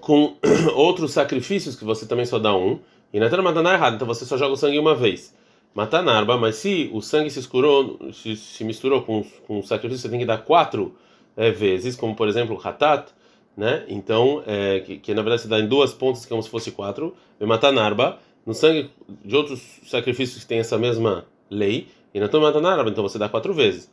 com 0.00 0.36
outros 0.76 1.10
sacrifícios 1.10 1.74
que 1.74 1.84
você 1.84 2.06
também 2.06 2.26
só 2.26 2.38
dá 2.38 2.56
um, 2.56 2.78
e 3.12 3.18
na 3.18 3.28
terra 3.28 3.42
mataná 3.42 3.74
errado, 3.74 3.96
então 3.96 4.06
você 4.06 4.24
só 4.24 4.36
joga 4.36 4.54
o 4.54 4.56
sangue 4.56 4.78
uma 4.78 4.94
vez. 4.94 5.34
Matanarba, 5.74 6.38
mas 6.38 6.54
se 6.56 6.88
o 6.92 7.00
sangue 7.00 7.28
se 7.28 7.40
escurou, 7.40 7.98
se, 8.12 8.36
se 8.36 8.62
misturou 8.62 9.02
com, 9.02 9.24
com 9.48 9.58
o 9.58 9.62
sacrifício, 9.64 10.02
você 10.02 10.08
tem 10.08 10.20
que 10.20 10.26
dar 10.26 10.38
quatro 10.38 10.94
é, 11.36 11.50
vezes, 11.50 11.96
como 11.96 12.14
por 12.14 12.28
exemplo 12.28 12.60
hatat, 12.62 13.12
né? 13.56 13.84
Então, 13.88 14.42
é, 14.46 14.80
que, 14.80 14.98
que, 14.98 15.14
na 15.14 15.22
verdade 15.22 15.42
se 15.42 15.48
dá 15.48 15.58
em 15.58 15.66
duas 15.66 15.92
pontas, 15.92 16.24
como 16.26 16.42
se 16.42 16.48
fosse 16.48 16.70
quatro. 16.70 17.14
E 17.40 17.46
matanarba, 17.46 18.18
no 18.46 18.54
sangue 18.54 18.90
de 19.24 19.36
outros 19.36 19.60
sacrifícios 19.86 20.42
que 20.42 20.48
tem 20.48 20.58
essa 20.58 20.78
mesma 20.78 21.26
lei, 21.50 21.88
e 22.14 22.20
na 22.20 22.28
tua 22.28 22.40
matanarba, 22.40 22.90
então 22.90 23.02
você 23.02 23.18
dá 23.18 23.28
quatro 23.28 23.52
vezes. 23.52 23.90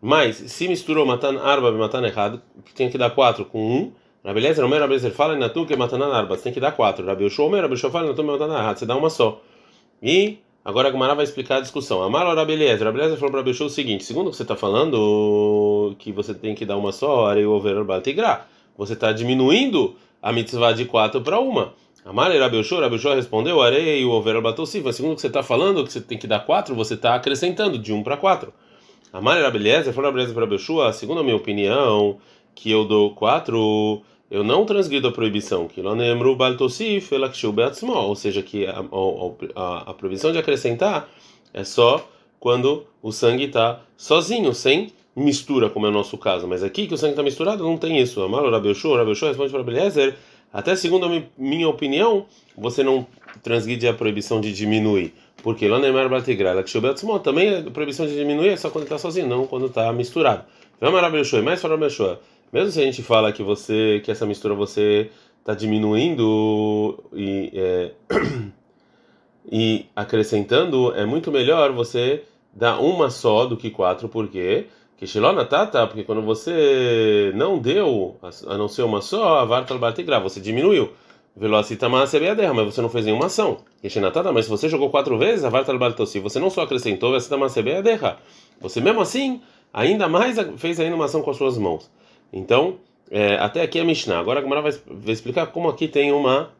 Mas 0.00 0.36
se 0.36 0.68
misturou 0.68 1.06
matan 1.06 1.38
arba 1.40 1.68
e 1.68 1.72
matan 1.72 2.04
errado, 2.04 2.42
tem 2.74 2.90
que 2.90 2.98
dar 2.98 3.10
quatro 3.10 3.44
com 3.44 3.58
um, 3.58 3.92
Rabi 4.24 4.40
Lezer, 4.40 4.64
Omer, 4.64 4.80
Rabi 4.80 4.94
Lezer 4.94 5.12
fala, 5.12 5.36
Natu 5.36 5.66
que 5.66 5.76
matanan 5.76 6.12
arba, 6.12 6.36
você 6.36 6.44
tem 6.44 6.52
que 6.52 6.60
dar 6.60 6.72
quatro. 6.72 7.04
Rabi 7.04 7.24
Yoshua, 7.24 7.46
Omer, 7.46 7.62
Rabi 7.62 7.74
Yoshua 7.74 7.90
fala, 7.90 8.08
Natu 8.08 8.22
que 8.22 8.30
matanan 8.30 8.56
arba, 8.56 8.76
você 8.76 8.86
dá 8.86 8.96
uma 8.96 9.10
só. 9.10 9.42
E 10.00 10.38
agora 10.64 10.88
a 10.88 10.90
Gumara 10.90 11.14
vai 11.14 11.24
explicar 11.24 11.56
a 11.56 11.60
discussão. 11.60 12.02
Amar 12.02 12.26
Lezer? 12.26 12.84
Rabi 12.84 12.98
Lezer 12.98 13.18
falou 13.18 13.32
para 13.32 13.50
Yoshua 13.50 13.66
o 13.66 13.70
seguinte, 13.70 14.04
segundo 14.04 14.28
o 14.28 14.30
que 14.30 14.36
você 14.36 14.42
está 14.42 14.56
falando, 14.56 15.94
que 15.98 16.12
você 16.12 16.34
tem 16.34 16.54
que 16.54 16.64
dar 16.64 16.76
uma 16.76 16.92
só, 16.92 17.26
Arei 17.26 17.44
Over 17.44 17.84
Tigra, 18.02 18.46
você 18.76 18.92
está 18.92 19.12
diminuindo 19.12 19.94
a 20.22 20.32
mitzvah 20.32 20.72
de 20.72 20.84
quatro 20.84 21.20
para 21.20 21.38
uma. 21.40 21.74
Amar 22.04 22.34
e 22.34 22.38
Rabi 22.38 22.58
Yoshua 22.58 22.88
respondeu, 23.14 23.62
Arei 23.62 24.04
Over 24.04 24.40
Batosiva, 24.40 24.92
segundo 24.92 25.12
o 25.12 25.14
que 25.14 25.20
você 25.20 25.28
está 25.28 25.42
falando, 25.42 25.84
que 25.84 25.92
você 25.92 26.00
tem 26.00 26.18
que 26.18 26.26
dar 26.26 26.40
quatro, 26.40 26.74
você 26.74 26.94
está 26.94 27.14
acrescentando 27.14 27.78
de 27.78 27.92
um 27.92 28.02
para 28.02 28.16
quatro. 28.16 28.52
Amar 29.12 29.38
e 29.38 29.42
Rabi 29.42 29.58
Lezer 29.58 29.92
falou 29.92 30.10
Rabi 30.10 30.20
Lezer 30.20 30.34
para 30.34 30.44
Rabi 30.44 30.56
Yoshua, 30.56 30.92
segundo 30.92 31.20
a 31.20 31.22
minha 31.22 31.36
opinião, 31.36 32.18
que 32.54 32.70
eu 32.70 32.84
dou 32.84 33.14
quatro 33.14 34.02
eu 34.32 34.42
não 34.42 34.64
transgrido 34.64 35.08
a 35.08 35.12
proibição, 35.12 35.68
que 35.68 35.82
lá 35.82 35.94
nemru 35.94 36.34
baltosif 36.34 37.10
ou 37.84 38.16
seja, 38.16 38.42
que 38.42 38.66
a, 38.66 38.82
a, 39.54 39.90
a, 39.90 39.94
proibição 39.94 40.32
de 40.32 40.38
acrescentar 40.38 41.06
é 41.52 41.62
só 41.64 42.08
quando 42.40 42.86
o 43.02 43.12
sangue 43.12 43.44
está 43.44 43.82
sozinho, 43.94 44.54
sem 44.54 44.90
mistura, 45.14 45.68
como 45.68 45.84
é 45.84 45.90
o 45.90 45.92
nosso 45.92 46.16
caso. 46.16 46.48
Mas 46.48 46.62
aqui 46.62 46.86
que 46.86 46.94
o 46.94 46.96
sangue 46.96 47.12
está 47.12 47.22
misturado, 47.22 47.62
não 47.62 47.76
tem 47.76 48.00
isso. 48.00 48.22
Amaro 48.22 48.50
Rabeushua, 48.50 48.96
Rabeushua 48.96 49.28
responde 49.28 49.52
para 49.52 49.62
Beliezer, 49.62 50.16
até 50.50 50.74
segundo 50.76 51.04
a 51.04 51.22
minha 51.36 51.68
opinião, 51.68 52.24
você 52.56 52.82
não 52.82 53.06
transgride 53.42 53.86
a 53.86 53.92
proibição 53.92 54.40
de 54.40 54.50
diminuir. 54.50 55.12
Porque 55.42 55.68
lá 55.68 55.78
nemru 55.78 56.08
baltigra, 56.08 56.64
também 57.22 57.54
a 57.54 57.70
proibição 57.70 58.06
de 58.06 58.16
diminuir 58.16 58.48
é 58.48 58.56
só 58.56 58.70
quando 58.70 58.84
está 58.84 58.96
sozinho, 58.96 59.26
não 59.26 59.46
quando 59.46 59.66
está 59.66 59.92
misturado. 59.92 60.44
Vamos 60.80 61.02
Rabeushua, 61.02 61.42
mais 61.42 61.60
para 61.60 61.72
Rabeushua. 61.72 62.18
Mesmo 62.52 62.70
se 62.70 62.80
a 62.80 62.84
gente 62.84 63.02
fala 63.02 63.32
que 63.32 63.42
você 63.42 64.02
que 64.04 64.10
essa 64.10 64.26
mistura 64.26 64.54
você 64.54 65.10
está 65.40 65.54
diminuindo 65.54 67.02
e, 67.14 67.50
é, 67.54 67.92
e 69.50 69.86
acrescentando, 69.96 70.92
é 70.94 71.06
muito 71.06 71.32
melhor 71.32 71.72
você 71.72 72.24
dar 72.52 72.78
uma 72.78 73.08
só 73.08 73.46
do 73.46 73.56
que 73.56 73.70
quatro, 73.70 74.06
porque 74.06 74.66
que 74.98 75.06
tata, 75.46 75.86
porque 75.86 76.04
quando 76.04 76.20
você 76.20 77.32
não 77.34 77.58
deu 77.58 78.18
a 78.46 78.58
não 78.58 78.68
ser 78.68 78.82
uma 78.82 79.00
só, 79.00 79.38
a 79.38 79.44
varta 79.46 79.74
batigra, 79.78 80.20
você 80.20 80.38
diminuiu. 80.38 80.92
Velocita 81.34 81.88
massa 81.88 82.18
é 82.18 82.20
mas 82.52 82.66
você 82.66 82.82
não 82.82 82.90
fez 82.90 83.06
nenhuma 83.06 83.26
ação. 83.26 83.64
Kishinatata, 83.80 84.30
mas 84.30 84.44
se 84.44 84.50
você 84.50 84.68
jogou 84.68 84.90
quatro 84.90 85.16
vezes, 85.16 85.42
a 85.46 85.48
varta 85.48 85.72
se 86.04 86.20
você 86.20 86.38
não 86.38 86.50
só 86.50 86.60
acrescentou, 86.60 87.12
velocita 87.12 87.38
massa 87.38 87.60
você 88.60 88.82
mesmo 88.82 89.00
assim 89.00 89.40
ainda 89.72 90.06
mais 90.06 90.36
fez 90.58 90.78
ainda 90.78 90.94
uma 90.94 91.06
ação 91.06 91.22
com 91.22 91.30
as 91.30 91.38
suas 91.38 91.56
mãos. 91.56 91.90
Então, 92.32 92.78
é, 93.10 93.34
até 93.34 93.62
aqui 93.62 93.78
é 93.78 93.84
Mishnah. 93.84 94.18
Agora 94.18 94.40
a 94.40 94.42
Gemara 94.42 94.62
vai, 94.62 94.72
vai, 94.72 95.12
explicar 95.12 95.46
como 95.48 95.68
aqui 95.68 95.86
tem 95.86 96.12
uma 96.12 96.50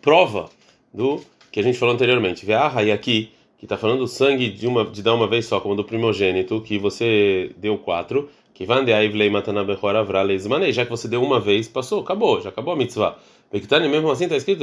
prova 0.00 0.48
do 0.92 1.20
que 1.50 1.60
a 1.60 1.62
gente 1.62 1.78
falou 1.78 1.94
anteriormente. 1.94 2.46
Vearra 2.46 2.82
e 2.82 2.90
aqui, 2.90 3.30
que 3.58 3.66
está 3.66 3.76
falando 3.76 3.98
do 3.98 4.08
sangue 4.08 4.48
de, 4.48 4.66
uma, 4.66 4.84
de 4.84 5.02
dar 5.02 5.14
uma 5.14 5.26
vez 5.26 5.44
só, 5.46 5.60
como 5.60 5.74
do 5.74 5.84
primogênito, 5.84 6.60
que 6.62 6.78
você 6.78 7.50
deu 7.58 7.76
quatro. 7.76 8.30
Que 8.54 8.66
já 10.72 10.84
que 10.84 10.90
você 10.90 11.08
deu 11.08 11.22
uma 11.22 11.40
vez, 11.40 11.68
passou, 11.68 12.00
acabou, 12.00 12.40
já 12.40 12.50
acabou 12.50 12.74
a 12.74 12.76
mitzvah. 12.76 13.18
Bektani 13.50 13.88
mesmo 13.88 14.10
assim 14.10 14.24
está 14.24 14.36
escrito, 14.36 14.60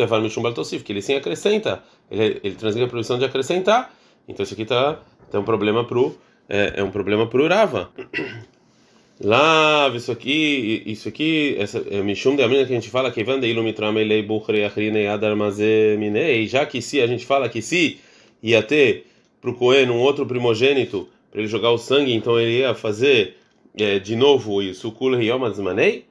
que 0.83 0.91
ele 0.91 1.01
sim 1.01 1.15
acrescenta, 1.15 1.83
ele, 2.09 2.39
ele 2.43 2.55
transgride 2.55 2.85
a 2.85 2.89
proibição 2.89 3.19
de 3.19 3.25
acrescentar. 3.25 3.93
Então 4.27 4.43
isso 4.43 4.53
aqui 4.53 4.63
está 4.63 4.99
tá 5.29 5.39
um 5.39 5.43
problema 5.43 5.83
pro 5.83 6.15
é, 6.47 6.73
é 6.77 6.83
um 6.83 6.89
problema 6.89 7.27
pro 7.27 7.47
Rava. 7.47 7.91
Lá, 9.21 9.91
isso 9.93 10.13
aqui, 10.13 10.81
isso 10.85 11.09
aqui, 11.09 11.57
essa 11.59 11.79
é 11.91 12.01
Mishum 12.01 12.37
de 12.37 12.41
Amina 12.41 12.65
que 12.65 12.71
a 12.71 12.75
gente 12.75 12.89
fala 12.89 13.11
que 13.11 13.21
vende 13.21 13.47
ilumitramelei 13.47 14.23
bukhri 14.23 14.63
achrine 14.63 15.07
adar 15.07 15.35
minei, 15.35 16.47
já 16.47 16.65
que 16.65 16.81
se 16.81 17.01
a 17.01 17.07
gente 17.07 17.25
fala 17.25 17.49
que 17.49 17.61
se 17.61 17.99
ia 18.41 18.63
ter 18.63 19.07
pro 19.41 19.53
Cohen 19.53 19.89
um 19.89 19.99
outro 19.99 20.25
primogênito 20.25 21.09
para 21.29 21.41
ele 21.41 21.49
jogar 21.49 21.71
o 21.71 21.77
sangue, 21.77 22.13
então 22.13 22.39
ele 22.39 22.59
ia 22.59 22.73
fazer 22.73 23.35
é, 23.77 23.99
de 23.99 24.15
novo 24.15 24.61
isso, 24.61 24.89
kul 24.93 25.21
yom 25.21 25.43
azmanei. 25.43 26.05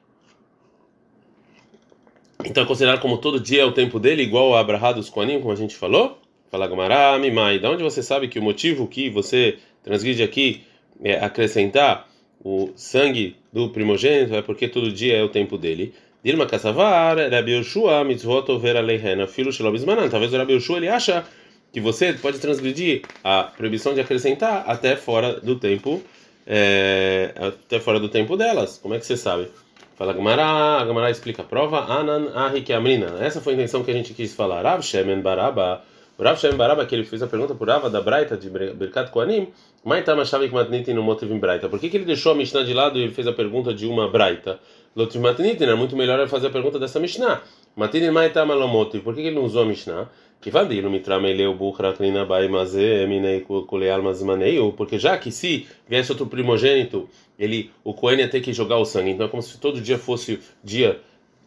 Então 2.45 2.63
é 2.63 2.65
considerado 2.67 3.01
como 3.01 3.17
todo 3.17 3.39
dia 3.39 3.63
é 3.63 3.65
o 3.65 3.71
tempo 3.71 3.99
dele, 3.99 4.21
igual 4.21 4.53
a 4.53 4.59
Abraha 4.59 4.93
dos 4.93 5.09
Koanim, 5.09 5.39
como 5.39 5.51
a 5.51 5.55
gente 5.55 5.75
falou? 5.75 6.19
Fala 6.51 6.67
Gamará, 6.67 7.17
Mimai, 7.17 7.57
da 7.57 7.71
onde 7.71 7.81
você 7.81 8.03
sabe 8.03 8.27
que 8.27 8.37
o 8.37 8.43
motivo 8.43 8.87
que 8.87 9.09
você 9.09 9.57
transgride 9.83 10.21
aqui 10.21 10.61
é 11.03 11.13
acrescentar 11.23 12.08
o 12.43 12.71
sangue 12.75 13.35
do 13.51 13.69
primogênito 13.69 14.35
é 14.35 14.41
porque 14.41 14.67
todo 14.67 14.91
dia 14.91 15.17
é 15.17 15.23
o 15.23 15.29
tempo 15.29 15.57
dele. 15.57 15.93
Dilma 16.23 16.45
Kassavar, 16.45 17.17
Rabi 17.31 17.53
Yoshua, 17.53 18.03
mitzvot 18.03 18.51
over 18.51 18.77
aleihen, 18.77 19.25
filho 19.27 19.51
shelobismanan. 19.51 20.09
Talvez 20.09 20.33
o 20.33 20.37
Rabi 20.37 20.53
Yoshua 20.53 20.77
ele 20.77 20.89
acha 20.89 21.25
que 21.71 21.79
você 21.79 22.13
pode 22.13 22.39
transgredir 22.39 23.03
a 23.23 23.43
proibição 23.43 23.93
de 23.93 24.01
acrescentar 24.01 24.63
até 24.67 24.95
fora 24.95 25.39
do 25.39 25.55
tempo, 25.55 26.01
é, 26.45 27.33
até 27.35 27.79
fora 27.79 27.99
do 27.99 28.09
tempo 28.09 28.35
delas. 28.35 28.77
Como 28.77 28.93
é 28.93 28.99
que 28.99 29.05
você 29.05 29.15
sabe? 29.15 29.49
Fala 29.95 30.13
Gamara, 30.13 30.43
a 30.79 30.85
Gamara 30.85 31.11
explica 31.11 31.41
a 31.41 31.45
prova. 31.45 31.81
Anan 31.81 32.31
ahi 32.33 32.63
amrina. 32.73 33.17
Essa 33.19 33.41
foi 33.41 33.53
a 33.53 33.55
intenção 33.55 33.83
que 33.83 33.91
a 33.91 33.93
gente 33.93 34.13
quis 34.13 34.33
falar. 34.33 34.61
Rav 34.61 34.81
Shemen 34.81 35.21
Baraba. 35.21 35.83
O 36.17 36.23
Rav 36.23 36.39
Shemen 36.39 36.57
Baraba, 36.57 36.85
que 36.85 36.95
ele 36.95 37.03
fez 37.03 37.21
a 37.21 37.27
pergunta 37.27 37.53
por 37.53 37.67
Rava 37.67 37.89
da 37.89 38.01
Braita 38.01 38.35
de 38.35 38.49
Birkat 38.49 39.11
Koanim, 39.11 39.49
Maitama 39.83 40.25
Shavik 40.25 40.53
Matnitin 40.53 40.93
no 40.93 41.01
motivo 41.01 41.33
em 41.33 41.39
Braita. 41.39 41.69
Por 41.69 41.79
que, 41.79 41.89
que 41.89 41.97
ele 41.97 42.05
deixou 42.05 42.33
a 42.33 42.35
Mishnah 42.35 42.63
de 42.63 42.73
lado 42.73 42.99
e 42.99 43.09
fez 43.11 43.25
a 43.27 43.33
pergunta 43.33 43.73
de 43.73 43.85
uma 43.85 44.09
Braita? 44.09 44.59
Lotrim 44.95 45.19
Matnitin, 45.21 45.63
é 45.63 45.75
muito 45.75 45.95
melhor 45.95 46.27
fazer 46.27 46.47
a 46.47 46.49
pergunta 46.49 46.77
dessa 46.77 46.99
Mishnah. 46.99 47.41
Matnitin 47.75 48.11
Maitama 48.11 48.53
Lomotiv. 48.53 49.01
Por 49.03 49.15
que, 49.15 49.21
que 49.21 49.27
ele 49.27 49.35
não 49.35 49.45
usou 49.45 49.63
a 49.63 49.65
Mishnah? 49.65 50.09
Que 50.41 50.51
vai 50.51 50.65
no 50.65 50.89
Mitrame 50.89 51.33
Leu 51.33 51.53
Bukhra 51.53 51.93
Klina 51.93 52.25
Bai 52.25 52.47
Maze 52.47 52.81
Eminei 52.81 53.41
Kuleal 53.41 54.01
Mazmanei. 54.01 54.59
Porque 54.75 54.99
já 54.99 55.17
que 55.17 55.31
se 55.31 55.65
viesse 55.87 56.11
outro 56.11 56.27
primogênito, 56.27 57.09
ele, 57.37 57.71
o 57.83 57.93
Cohen 57.93 58.19
ia 58.19 58.27
ter 58.27 58.41
que 58.41 58.51
jogar 58.51 58.77
o 58.77 58.85
sangue. 58.85 59.11
Então 59.11 59.27
é 59.27 59.29
como 59.29 59.41
se 59.41 59.57
todo 59.59 59.79
dia 59.79 59.97
fosse 59.97 60.39
dia, 60.61 60.99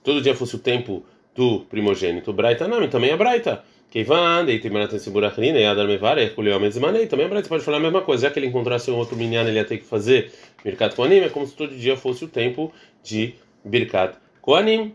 todo 0.03 0.23
dia 0.23 0.35
fosse 0.35 0.57
o 0.57 0.59
tempo 0.59 1.05
do 1.35 1.61
primogênito. 1.61 2.33
Braita 2.33 2.67
não, 2.67 2.87
também 2.89 3.11
é 3.11 3.17
Braita. 3.17 3.63
Keivan, 3.93 4.47
e 4.49 5.65
Adar 5.67 5.87
Mevare, 5.87 6.31
também 6.31 7.29
você 7.29 7.47
pode 7.47 7.63
falar 7.63 7.77
a 7.77 7.81
mesma 7.81 8.01
coisa, 8.01 8.23
já 8.27 8.31
que 8.33 8.39
ele 8.39 8.47
encontrasse 8.47 8.91
um 8.91 8.97
outro 8.97 9.15
menino, 9.15 9.47
ele 9.47 9.59
ia 9.59 9.67
ter 9.67 9.77
que 9.77 9.85
fazer 9.85 10.33
Birkat 10.65 10.97
Koanim, 10.97 11.19
é 11.19 11.29
como 11.29 11.47
se 11.47 11.55
todo 11.55 11.77
dia 11.77 11.95
fosse 11.95 12.25
o 12.25 12.29
tempo 12.29 12.73
de 13.03 13.35
Birkat 13.63 14.17
Koanim. 14.41 14.95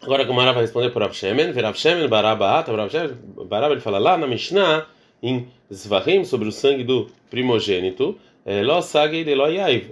Agora 0.00 0.22
a 0.22 0.26
Gemara 0.26 0.52
vai 0.52 0.62
responder 0.62 0.90
por 0.90 1.02
Rav 1.02 1.12
Shemen, 1.12 1.50
Rav 1.50 1.76
Shemen 1.76 2.06
Baraba 2.06 2.64
Baraba 3.48 3.74
ele 3.74 3.80
fala 3.80 3.98
lá 3.98 4.16
na 4.16 4.28
Mishnah 4.28 4.86
em 5.20 5.48
Zvahim, 5.72 6.24
sobre 6.24 6.46
o 6.46 6.52
sangue 6.52 6.84
do 6.84 7.10
primogênito, 7.28 8.16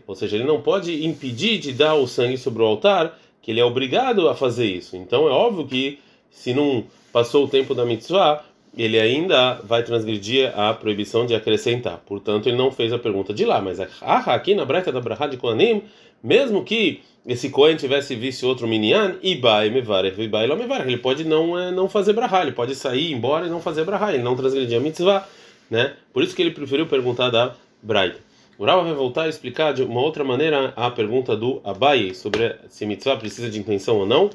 ou 0.07 0.15
seja, 0.15 0.37
ele 0.37 0.45
não 0.45 0.61
pode 0.61 1.05
impedir 1.05 1.59
de 1.59 1.73
dar 1.73 1.97
o 1.97 2.07
sangue 2.07 2.39
sobre 2.39 2.63
o 2.63 2.67
altar, 2.67 3.19
que 3.43 3.51
ele 3.51 3.59
é 3.59 3.65
obrigado 3.65 4.29
a 4.29 4.37
fazer 4.37 4.67
isso. 4.67 4.97
Então 4.97 5.27
é 5.27 5.33
óbvio 5.33 5.67
que 5.67 5.99
se 6.31 6.55
não 6.55 6.85
passou 7.13 7.45
o 7.45 7.49
tempo 7.49 7.75
da 7.75 7.85
mitzvah, 7.85 8.45
ele 8.77 8.99
ainda 8.99 9.55
vai 9.65 9.83
transgredir 9.83 10.53
a 10.59 10.73
proibição 10.75 11.27
de 11.27 11.35
acrescentar. 11.35 11.99
Portanto, 12.07 12.49
ele 12.49 12.57
não 12.57 12.71
fez 12.71 12.93
a 12.93 12.99
pergunta 12.99 13.35
de 13.35 13.45
lá. 13.45 13.61
Mas 13.61 13.79
aqui 14.01 14.55
na 14.55 14.65
brecha 14.65 14.93
da 14.93 15.01
Brahá 15.01 15.27
de 15.27 15.37
Koanim, 15.37 15.83
mesmo 16.23 16.63
que 16.65 17.01
esse 17.27 17.51
Cohen 17.51 17.77
tivesse 17.77 18.15
visto 18.15 18.47
outro 18.47 18.67
Minyan, 18.67 19.17
ele 19.23 20.99
pode 20.99 21.25
não, 21.25 21.59
é, 21.59 21.71
não 21.71 21.89
fazer 21.89 22.13
Brahá, 22.13 22.43
ele 22.43 22.53
pode 22.53 22.75
sair 22.75 23.13
embora 23.13 23.47
e 23.47 23.51
não 23.51 23.61
fazer 23.61 23.85
Brahá, 23.85 24.13
ele 24.15 24.23
não 24.23 24.37
transgredir 24.37 24.79
a 24.79 24.81
mitzvah. 24.81 25.29
Né? 25.71 25.93
Por 26.13 26.23
isso 26.23 26.35
que 26.35 26.43
ele 26.43 26.51
preferiu 26.51 26.87
perguntar 26.87 27.31
da 27.31 27.55
Braita. 27.83 28.19
O 28.59 28.65
Rava 28.65 28.83
vai 28.83 28.93
voltar 28.93 29.23
a 29.23 29.29
explicar 29.29 29.73
de 29.73 29.83
uma 29.83 30.01
outra 30.03 30.23
maneira 30.23 30.75
a 30.77 30.91
pergunta 30.91 31.35
do 31.35 31.63
Abai 31.65 32.13
sobre 32.13 32.57
se 32.69 32.85
mitzvah 32.85 33.17
precisa 33.17 33.49
de 33.49 33.59
intenção 33.59 33.97
ou 33.97 34.07
não. 34.07 34.29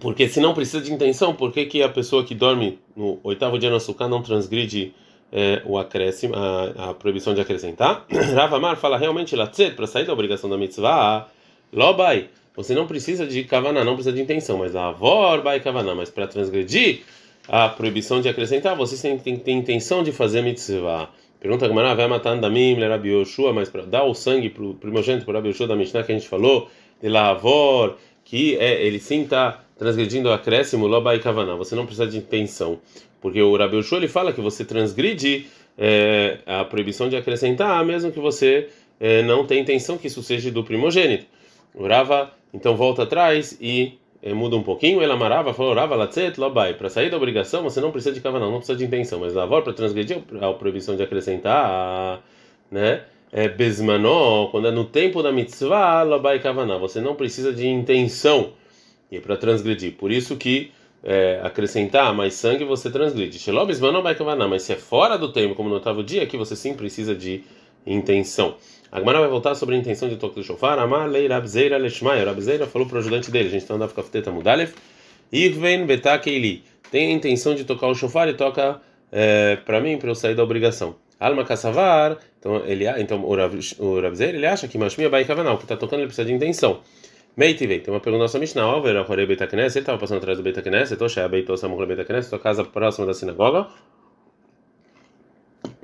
Porque 0.00 0.28
se 0.28 0.40
não 0.40 0.52
precisa 0.52 0.80
de 0.80 0.92
intenção, 0.92 1.34
por 1.34 1.52
que, 1.52 1.64
que 1.66 1.82
a 1.82 1.88
pessoa 1.88 2.24
que 2.24 2.34
dorme 2.34 2.78
no 2.96 3.20
oitavo 3.22 3.58
dia 3.58 3.70
no 3.70 3.76
açúcar 3.76 4.08
não 4.08 4.22
transgride 4.22 4.92
é, 5.32 5.62
o 5.64 5.78
acréscimo, 5.78 6.34
a, 6.34 6.90
a, 6.90 6.94
proibição 6.94 7.34
de 7.34 7.40
acrescentar? 7.40 8.04
Ravamar 8.34 8.76
fala 8.76 8.98
realmente 8.98 9.36
latzet 9.36 9.74
para 9.74 9.86
sair 9.86 10.04
da 10.04 10.12
obrigação 10.12 10.50
da 10.50 10.58
mitzvah, 10.58 11.28
lobai. 11.72 12.28
Você 12.56 12.74
não 12.74 12.86
precisa 12.86 13.26
de 13.26 13.44
kavaná, 13.44 13.84
não 13.84 13.94
precisa 13.94 14.14
de 14.14 14.22
intenção, 14.22 14.58
mas 14.58 14.74
a 14.74 14.88
avor 14.88 15.42
vai 15.42 15.60
kavaná, 15.60 15.94
mas 15.94 16.10
para 16.10 16.26
transgredir 16.26 17.02
a 17.48 17.68
proibição 17.68 18.20
de 18.20 18.28
acrescentar, 18.28 18.74
você 18.74 18.96
tem, 19.00 19.18
tem 19.18 19.36
que 19.36 19.44
ter 19.44 19.52
intenção 19.52 20.02
de 20.02 20.10
fazer 20.10 20.42
mitzvah. 20.42 21.10
Pergunta 21.38 21.68
Gamara, 21.68 21.94
vai 21.94 22.08
matando 22.08 22.40
da 22.40 22.50
mim, 22.50 22.74
Rabi 22.74 23.10
Yoshua, 23.10 23.52
mas 23.52 23.68
para 23.68 23.82
dar 23.82 24.04
o 24.04 24.14
sangue 24.14 24.48
para 24.50 24.64
o 24.64 24.74
primogênito, 24.74 25.24
para 25.24 25.34
Rabi 25.34 25.50
Yoshua 25.50 25.68
da 25.68 25.76
Mishnah 25.76 26.02
que 26.02 26.12
a 26.12 26.14
gente 26.18 26.26
falou, 26.26 26.68
de 27.00 27.08
lavor, 27.08 27.98
que 28.24 28.56
é, 28.56 28.82
ele 28.84 28.98
sim 28.98 29.22
está 29.22 29.65
transgredindo 29.78 30.28
o 30.28 30.32
acréscimo, 30.32 30.86
lobai 30.86 31.18
kavaná. 31.18 31.54
Você 31.54 31.74
não 31.74 31.84
precisa 31.84 32.06
de 32.06 32.18
intenção, 32.18 32.78
porque 33.20 33.40
o 33.40 33.56
Rabi 33.56 33.76
Yoshua 33.76 33.98
ele 33.98 34.08
fala 34.08 34.32
que 34.32 34.40
você 34.40 34.64
transgride 34.64 35.46
é, 35.76 36.38
a 36.46 36.64
proibição 36.64 37.08
de 37.08 37.16
acrescentar, 37.16 37.84
mesmo 37.84 38.10
que 38.10 38.18
você 38.18 38.68
é, 38.98 39.22
não 39.22 39.46
tenha 39.46 39.60
intenção 39.60 39.98
que 39.98 40.06
isso 40.06 40.22
seja 40.22 40.50
do 40.50 40.64
primogênito. 40.64 41.26
O 41.74 41.86
Rava 41.86 42.32
então 42.54 42.74
volta 42.74 43.02
atrás 43.02 43.58
e 43.60 43.98
é, 44.22 44.32
muda 44.32 44.56
um 44.56 44.62
pouquinho. 44.62 45.02
Ela 45.02 45.14
amarava, 45.14 45.52
falou 45.52 45.74
Rava 45.74 45.94
latzet 45.94 46.40
lobai. 46.40 46.74
Para 46.74 46.88
sair 46.88 47.10
da 47.10 47.16
obrigação 47.16 47.62
você 47.62 47.80
não 47.80 47.90
precisa 47.90 48.14
de 48.14 48.20
kavaná, 48.20 48.46
não 48.46 48.58
precisa 48.58 48.78
de 48.78 48.84
intenção, 48.84 49.20
mas 49.20 49.34
lavor 49.34 49.62
para 49.62 49.74
transgredir 49.74 50.18
a 50.40 50.52
proibição 50.54 50.96
de 50.96 51.02
acrescentar, 51.02 52.22
né? 52.70 53.02
É 53.32 53.48
besmanó, 53.48 54.46
quando 54.46 54.68
é 54.68 54.70
no 54.70 54.84
tempo 54.84 55.22
da 55.22 55.32
mitzvah, 55.32 56.02
lobai 56.04 56.38
kavaná. 56.38 56.78
Você 56.78 57.00
não 57.00 57.14
precisa 57.14 57.52
de 57.52 57.66
intenção 57.66 58.52
e 59.10 59.20
para 59.20 59.36
transgredir. 59.36 59.94
Por 59.94 60.10
isso 60.10 60.36
que 60.36 60.72
é, 61.02 61.40
acrescentar 61.42 62.12
mais 62.14 62.34
sangue 62.34 62.64
você 62.64 62.90
transgride. 62.90 63.38
Mas 64.48 64.62
se 64.62 64.72
é 64.72 64.76
fora 64.76 65.16
do 65.16 65.32
tempo, 65.32 65.54
como 65.54 65.68
no 65.68 65.76
oitavo 65.76 66.02
dia, 66.02 66.22
aqui 66.22 66.36
você 66.36 66.56
sim 66.56 66.74
precisa 66.74 67.14
de 67.14 67.42
intenção. 67.86 68.56
A 68.90 68.98
Gemara 68.98 69.20
vai 69.20 69.28
voltar 69.28 69.54
sobre 69.54 69.74
a 69.74 69.78
intenção 69.78 70.08
de 70.08 70.16
toque 70.16 70.36
do 70.36 70.42
shofar. 70.42 70.78
Amar 70.78 71.08
lei 71.08 71.28
Rabzeira 71.28 71.76
leshmai. 71.76 72.24
Rabzeira 72.24 72.66
falou 72.66 72.88
para 72.88 72.96
o 72.96 72.98
ajudante 72.98 73.30
dele. 73.30 73.48
A 73.48 73.50
gente 73.50 73.62
está 73.62 73.74
andando 73.74 73.92
com 73.92 74.00
a 74.00 74.04
fiteta 74.04 74.30
mudalef. 74.30 74.74
Irven 75.30 75.86
betakeili. 75.86 76.64
Tem 76.90 77.08
a 77.08 77.12
intenção 77.12 77.54
de 77.54 77.64
tocar 77.64 77.88
o 77.88 77.94
shofar 77.94 78.28
e 78.28 78.34
toca 78.34 78.80
é, 79.10 79.56
para 79.56 79.80
mim, 79.80 79.98
para 79.98 80.08
eu 80.08 80.14
sair 80.14 80.34
da 80.34 80.42
obrigação. 80.42 80.96
Alma 81.18 81.44
kassavar. 81.44 82.18
Então, 82.38 82.64
ele, 82.64 82.84
então 83.00 83.24
o 83.24 84.00
Rabzeira 84.00 84.36
ele 84.36 84.46
acha 84.46 84.68
que 84.68 84.78
mashmia 84.78 85.10
bai 85.10 85.24
kavanal. 85.24 85.56
que 85.56 85.64
está 85.64 85.76
tocando 85.76 86.00
ele 86.00 86.06
precisa 86.06 86.26
de 86.26 86.32
intenção. 86.32 86.80
Meitivei, 87.36 87.80
tem 87.80 87.92
uma 87.92 88.00
pergunta 88.00 88.22
nossa 88.22 88.38
Mishnah, 88.38 88.74
Over, 88.76 89.10
Horei 89.10 89.26
Beit 89.26 89.42
HaKnesset, 89.42 89.76
ele 89.76 89.82
estava 89.82 89.98
passando 89.98 90.16
atrás 90.18 90.38
do 90.38 90.42
Beit 90.42 90.58
HaKnesset, 90.58 91.02
ou 91.02 91.06
Shea 91.06 91.28
Beit 91.28 91.52
Osamur 91.52 91.86
Beit 91.86 92.22
sua 92.22 92.38
casa 92.38 92.64
próxima 92.64 93.06
da 93.06 93.12
sinagoga. 93.12 93.66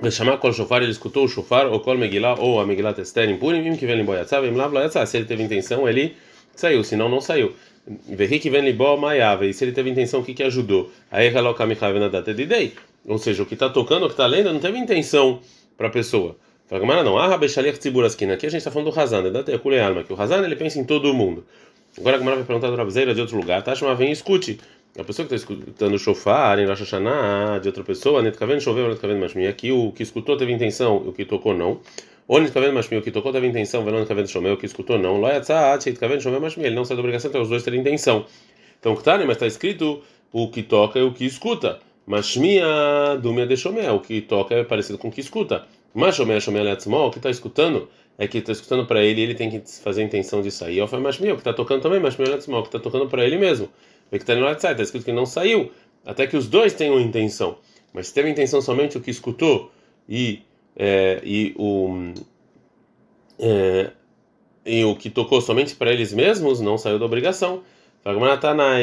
Chamar 0.09 0.37
Kol 0.39 0.51
Shofar, 0.51 0.81
ele 0.81 0.91
escutou 0.91 1.25
o 1.25 1.27
Shofar, 1.27 1.67
ou 1.67 1.79
Kol 1.79 1.95
Megillah, 1.95 2.39
ou 2.39 2.59
a 2.59 2.65
Megillah 2.65 2.93
Tester 2.93 3.29
em 3.29 3.37
Purim, 3.37 3.67
im 3.67 3.77
que 3.77 3.85
vem 3.85 3.97
Limboyatzá, 3.97 4.41
vem 4.41 4.51
lá, 4.55 4.65
Loyatzá. 4.65 5.05
Se 5.05 5.15
ele 5.15 5.25
teve 5.25 5.43
intenção, 5.43 5.87
ele 5.87 6.15
saiu, 6.55 6.83
senão 6.83 7.07
não 7.07 7.21
saiu. 7.21 7.53
Verri 7.85 8.39
que 8.39 8.49
vem 8.49 8.63
Libó, 8.63 8.97
Maiava, 8.97 9.45
e 9.45 9.53
se 9.53 9.63
ele 9.63 9.73
teve 9.73 9.91
intenção, 9.91 10.21
o 10.21 10.23
que 10.23 10.33
que 10.33 10.41
ajudou? 10.41 10.91
Aí, 11.11 11.29
Halokamichav 11.29 11.99
na 11.99 12.07
data 12.07 12.33
de 12.33 12.47
Dei. 12.47 12.73
Ou 13.05 13.19
seja, 13.19 13.43
o 13.43 13.45
que 13.45 13.53
está 13.53 13.69
tocando, 13.69 14.03
o 14.03 14.07
que 14.07 14.13
está 14.13 14.25
lendo, 14.25 14.51
não 14.51 14.59
teve 14.59 14.77
intenção 14.79 15.39
para 15.77 15.87
a 15.87 15.91
pessoa. 15.91 16.35
Fala, 16.73 17.03
não, 17.03 17.19
ah, 17.19 17.27
Rabeshalich 17.27 17.77
Tziburaskina. 17.77 18.33
Aqui 18.33 18.47
a 18.47 18.49
gente 18.49 18.57
está 18.57 18.71
falando 18.71 18.91
do 18.91 18.99
Hazan, 18.99 19.31
da 19.31 19.43
Tekule 19.43 19.79
Alma, 19.79 20.03
que 20.03 20.11
o 20.11 20.19
Hazan 20.19 20.43
ele 20.43 20.55
pensa 20.55 20.79
em 20.79 20.83
todo 20.83 21.13
mundo. 21.13 21.45
Agora 21.95 22.15
a 22.15 22.19
Gemara 22.19 22.37
vai 22.37 22.45
perguntar 22.45 22.71
do 22.71 22.75
Rabzeira 22.75 23.13
de 23.13 23.21
outro 23.21 23.37
lugar, 23.37 23.61
tá? 23.61 23.75
Chama, 23.75 23.93
vem 23.93 24.09
e 24.09 24.11
escute. 24.11 24.59
A 24.97 25.03
pessoa 25.03 25.27
que 25.27 25.35
está 25.35 25.53
escutando 25.53 25.93
o 25.93 25.99
shofar 25.99 26.57
em 26.57 26.65
Rosh 26.65 26.79
Hashanah 26.79 27.59
de 27.59 27.67
outra 27.67 27.83
pessoa, 27.83 28.23
Netkaven 28.23 28.59
choveu, 28.59 28.87
Netkaven 28.87 29.19
Mashmi. 29.19 29.45
Aqui 29.45 29.71
o 29.71 29.91
que 29.91 30.01
escutou 30.01 30.35
teve 30.35 30.51
intenção, 30.51 30.97
o 30.97 31.13
que 31.13 31.25
tocou 31.25 31.53
não. 31.53 31.79
Ou 32.27 32.41
Netkaven 32.41 32.71
Mashmi, 32.71 32.97
o 32.97 33.01
que 33.03 33.11
tocou 33.11 33.31
teve 33.31 33.45
intenção, 33.45 33.85
Velon 33.85 33.99
Netkaven 33.99 34.25
Shomeu, 34.25 34.53
o 34.55 34.57
que 34.57 34.65
escutou 34.65 34.97
não. 34.97 35.21
Loyatzat, 35.21 35.85
Netkaven 35.85 36.19
Shomeu 36.21 36.41
Mashmi. 36.41 36.65
Ele 36.65 36.75
não 36.75 36.85
sai 36.85 36.97
da 36.97 37.01
obrigação, 37.01 37.29
então 37.29 37.43
os 37.43 37.49
dois 37.49 37.61
terem 37.61 37.81
intenção. 37.81 38.25
Então, 38.79 38.95
tá, 38.95 39.15
mas 39.19 39.29
está 39.29 39.45
escrito 39.45 40.01
o 40.31 40.49
que 40.49 40.63
toca 40.63 40.97
e 40.97 41.03
o 41.03 41.13
que 41.13 41.23
escuta. 41.23 41.79
Mashmia 42.07 42.65
Dumia 43.21 43.45
de 43.45 43.55
Shomeu, 43.55 43.93
o 43.93 43.99
que 43.99 44.21
toca 44.21 44.55
é 44.55 44.63
parecido 44.63 44.97
com 44.97 45.09
o 45.09 45.11
que 45.11 45.21
escuta. 45.21 45.67
Mas 45.93 46.17
o 46.19 46.25
o 46.25 47.11
que 47.11 47.19
está 47.19 47.29
escutando 47.29 47.87
é 48.17 48.27
que 48.27 48.37
está 48.37 48.51
escutando 48.51 48.85
para 48.85 49.03
ele, 49.03 49.21
ele 49.21 49.35
tem 49.35 49.49
que 49.49 49.61
fazer 49.81 50.01
a 50.01 50.05
intenção 50.05 50.41
de 50.41 50.51
sair. 50.51 50.81
Ou 50.81 50.87
foi 50.87 50.99
mais 50.99 51.19
meu, 51.19 51.35
que 51.35 51.41
está 51.41 51.53
tocando 51.53 51.81
também, 51.81 51.99
mas 51.99 52.15
meu 52.17 52.27
que 52.27 52.67
está 52.67 52.79
tocando 52.79 53.07
para 53.07 53.25
ele 53.25 53.37
mesmo. 53.37 53.69
que 54.09 54.17
está 54.17 54.35
no 54.35 54.47
está 54.49 54.71
escrito 54.71 55.05
que 55.05 55.11
não 55.11 55.25
saiu, 55.25 55.71
até 56.05 56.27
que 56.27 56.37
os 56.37 56.47
dois 56.47 56.73
tenham 56.73 56.99
intenção. 56.99 57.57
Mas 57.93 58.07
se 58.07 58.13
teve 58.13 58.29
intenção 58.29 58.61
somente 58.61 58.97
o 58.97 59.01
que 59.01 59.11
escutou 59.11 59.71
e 60.07 60.41
é, 60.75 61.21
e 61.23 61.53
o 61.57 62.13
é, 63.39 63.91
e 64.65 64.83
o 64.83 64.95
que 64.95 65.09
tocou 65.09 65.41
somente 65.41 65.75
para 65.75 65.91
eles 65.91 66.13
mesmos 66.13 66.61
não 66.61 66.77
saiu 66.77 66.97
da 66.97 67.05
obrigação. 67.05 67.63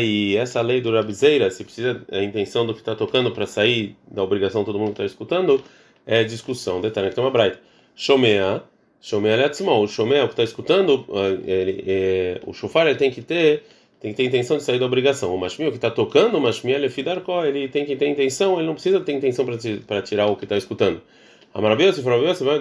E 0.00 0.36
essa 0.36 0.60
lei 0.62 0.80
do 0.80 0.92
Rabizeira, 0.92 1.50
se 1.50 1.62
precisa 1.62 2.04
a 2.10 2.22
intenção 2.22 2.66
do 2.66 2.72
que 2.72 2.80
está 2.80 2.94
tocando 2.94 3.30
para 3.32 3.46
sair 3.46 3.96
da 4.10 4.22
obrigação 4.22 4.64
todo 4.64 4.78
mundo 4.78 4.92
está 4.92 5.04
escutando, 5.04 5.62
é 6.06 6.24
discussão. 6.24 6.80
Detalhe 6.80 7.08
que 7.08 7.14
uma 7.22 7.30
braita. 7.30 7.60
Shomea, 7.94 8.62
Shomea 9.00 9.36
Leatzmol. 9.36 9.84
O 9.84 9.88
Shomea, 9.88 10.24
o 10.24 10.28
que 10.28 10.34
está 10.34 10.42
escutando, 10.42 11.06
ele, 11.44 11.84
é, 11.86 12.40
o 12.46 12.52
shofar 12.52 12.86
ele 12.86 12.98
tem 12.98 13.10
que 13.10 13.22
ter 13.22 13.64
tem 14.00 14.12
que 14.12 14.16
ter 14.16 14.24
intenção 14.24 14.56
de 14.56 14.62
sair 14.62 14.78
da 14.78 14.86
obrigação. 14.86 15.34
O 15.34 15.38
mashmi, 15.38 15.66
o 15.66 15.70
que 15.70 15.76
está 15.76 15.90
tocando, 15.90 16.38
o 16.38 16.40
mashmi 16.40 16.72
ele 16.72 16.86
é 16.86 16.88
ele 17.46 17.68
tem 17.68 17.84
que 17.84 17.94
ter 17.96 18.08
intenção, 18.08 18.56
ele 18.56 18.66
não 18.66 18.72
precisa 18.72 18.98
ter 19.00 19.12
intenção 19.12 19.44
para 19.86 20.00
tirar 20.00 20.26
o 20.26 20.36
que 20.36 20.46
está 20.46 20.56
escutando. 20.56 21.02
Amarabeu, 21.52 21.92
se 21.92 22.02
for 22.02 22.18
você 22.18 22.42
vai 22.42 22.58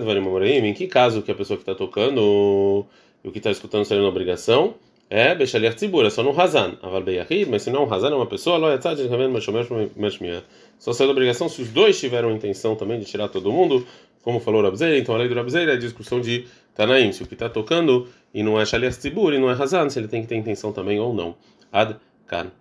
em 0.65 0.73
que 0.73 0.86
caso 0.88 1.21
que 1.21 1.32
a 1.32 1.36
pessoa 1.36 1.56
que 1.56 1.62
está 1.62 1.73
tocando 1.73 2.86
o 3.23 3.32
que 3.32 3.38
está 3.38 3.52
escutando 3.52 3.86
saiu 3.86 4.02
na 4.02 4.10
obrigação? 4.10 4.75
É 5.10 5.34
Bechaliach 5.34 5.76
Tzibur, 5.76 6.06
é 6.06 6.10
só 6.12 6.22
no 6.22 6.39
Hazan. 6.39 6.78
Aval 6.84 7.02
Beyahid, 7.02 7.50
mas 7.50 7.63
se 7.63 7.72
não, 7.72 7.84
um 7.84 7.91
Hazan 7.91 8.12
é 8.12 8.15
uma 8.15 8.28
pessoa, 8.28 8.58
Lo 8.58 8.69
Yatzad, 8.69 9.00
Só 10.78 10.93
saiu 10.93 11.08
da 11.08 11.12
obrigação 11.13 11.50
se 11.50 11.63
os 11.63 11.69
dois 11.69 12.00
tiveram 12.00 12.30
a 12.30 12.32
intenção 12.32 12.76
também 12.76 13.00
de 13.00 13.06
tirar 13.06 13.28
todo 13.28 13.52
mundo, 13.52 13.88
como 14.22 14.39
falou 14.39 14.62
Rabzeira, 14.62 15.00
então 15.00 15.15
a 15.15 15.17
lei 15.17 15.28
do 15.28 15.34
Rabzeira 15.34 15.72
é 15.72 15.76
a 15.76 15.80
discussão 15.80 16.22
de 16.22 16.45
Tanaim, 16.76 17.12
se 17.12 17.24
o 17.24 17.26
que 17.26 17.34
está 17.34 17.50
tocando 17.50 18.08
e 18.32 18.43
não 18.43 18.62
é 18.62 18.65
Shaliach 18.65 19.00
Tzibur 19.00 19.34
e 19.34 19.39
não 19.39 19.50
é 19.50 19.54
Hazan, 19.54 19.89
se 19.89 19.98
ele 19.98 20.08
tem 20.08 20.22
que 20.22 20.28
ter 20.28 20.36
intenção 20.36 20.72
também 20.72 21.00
ou 21.00 21.12
não. 21.12 21.36
Ad 21.72 21.95
Kan. 22.28 22.52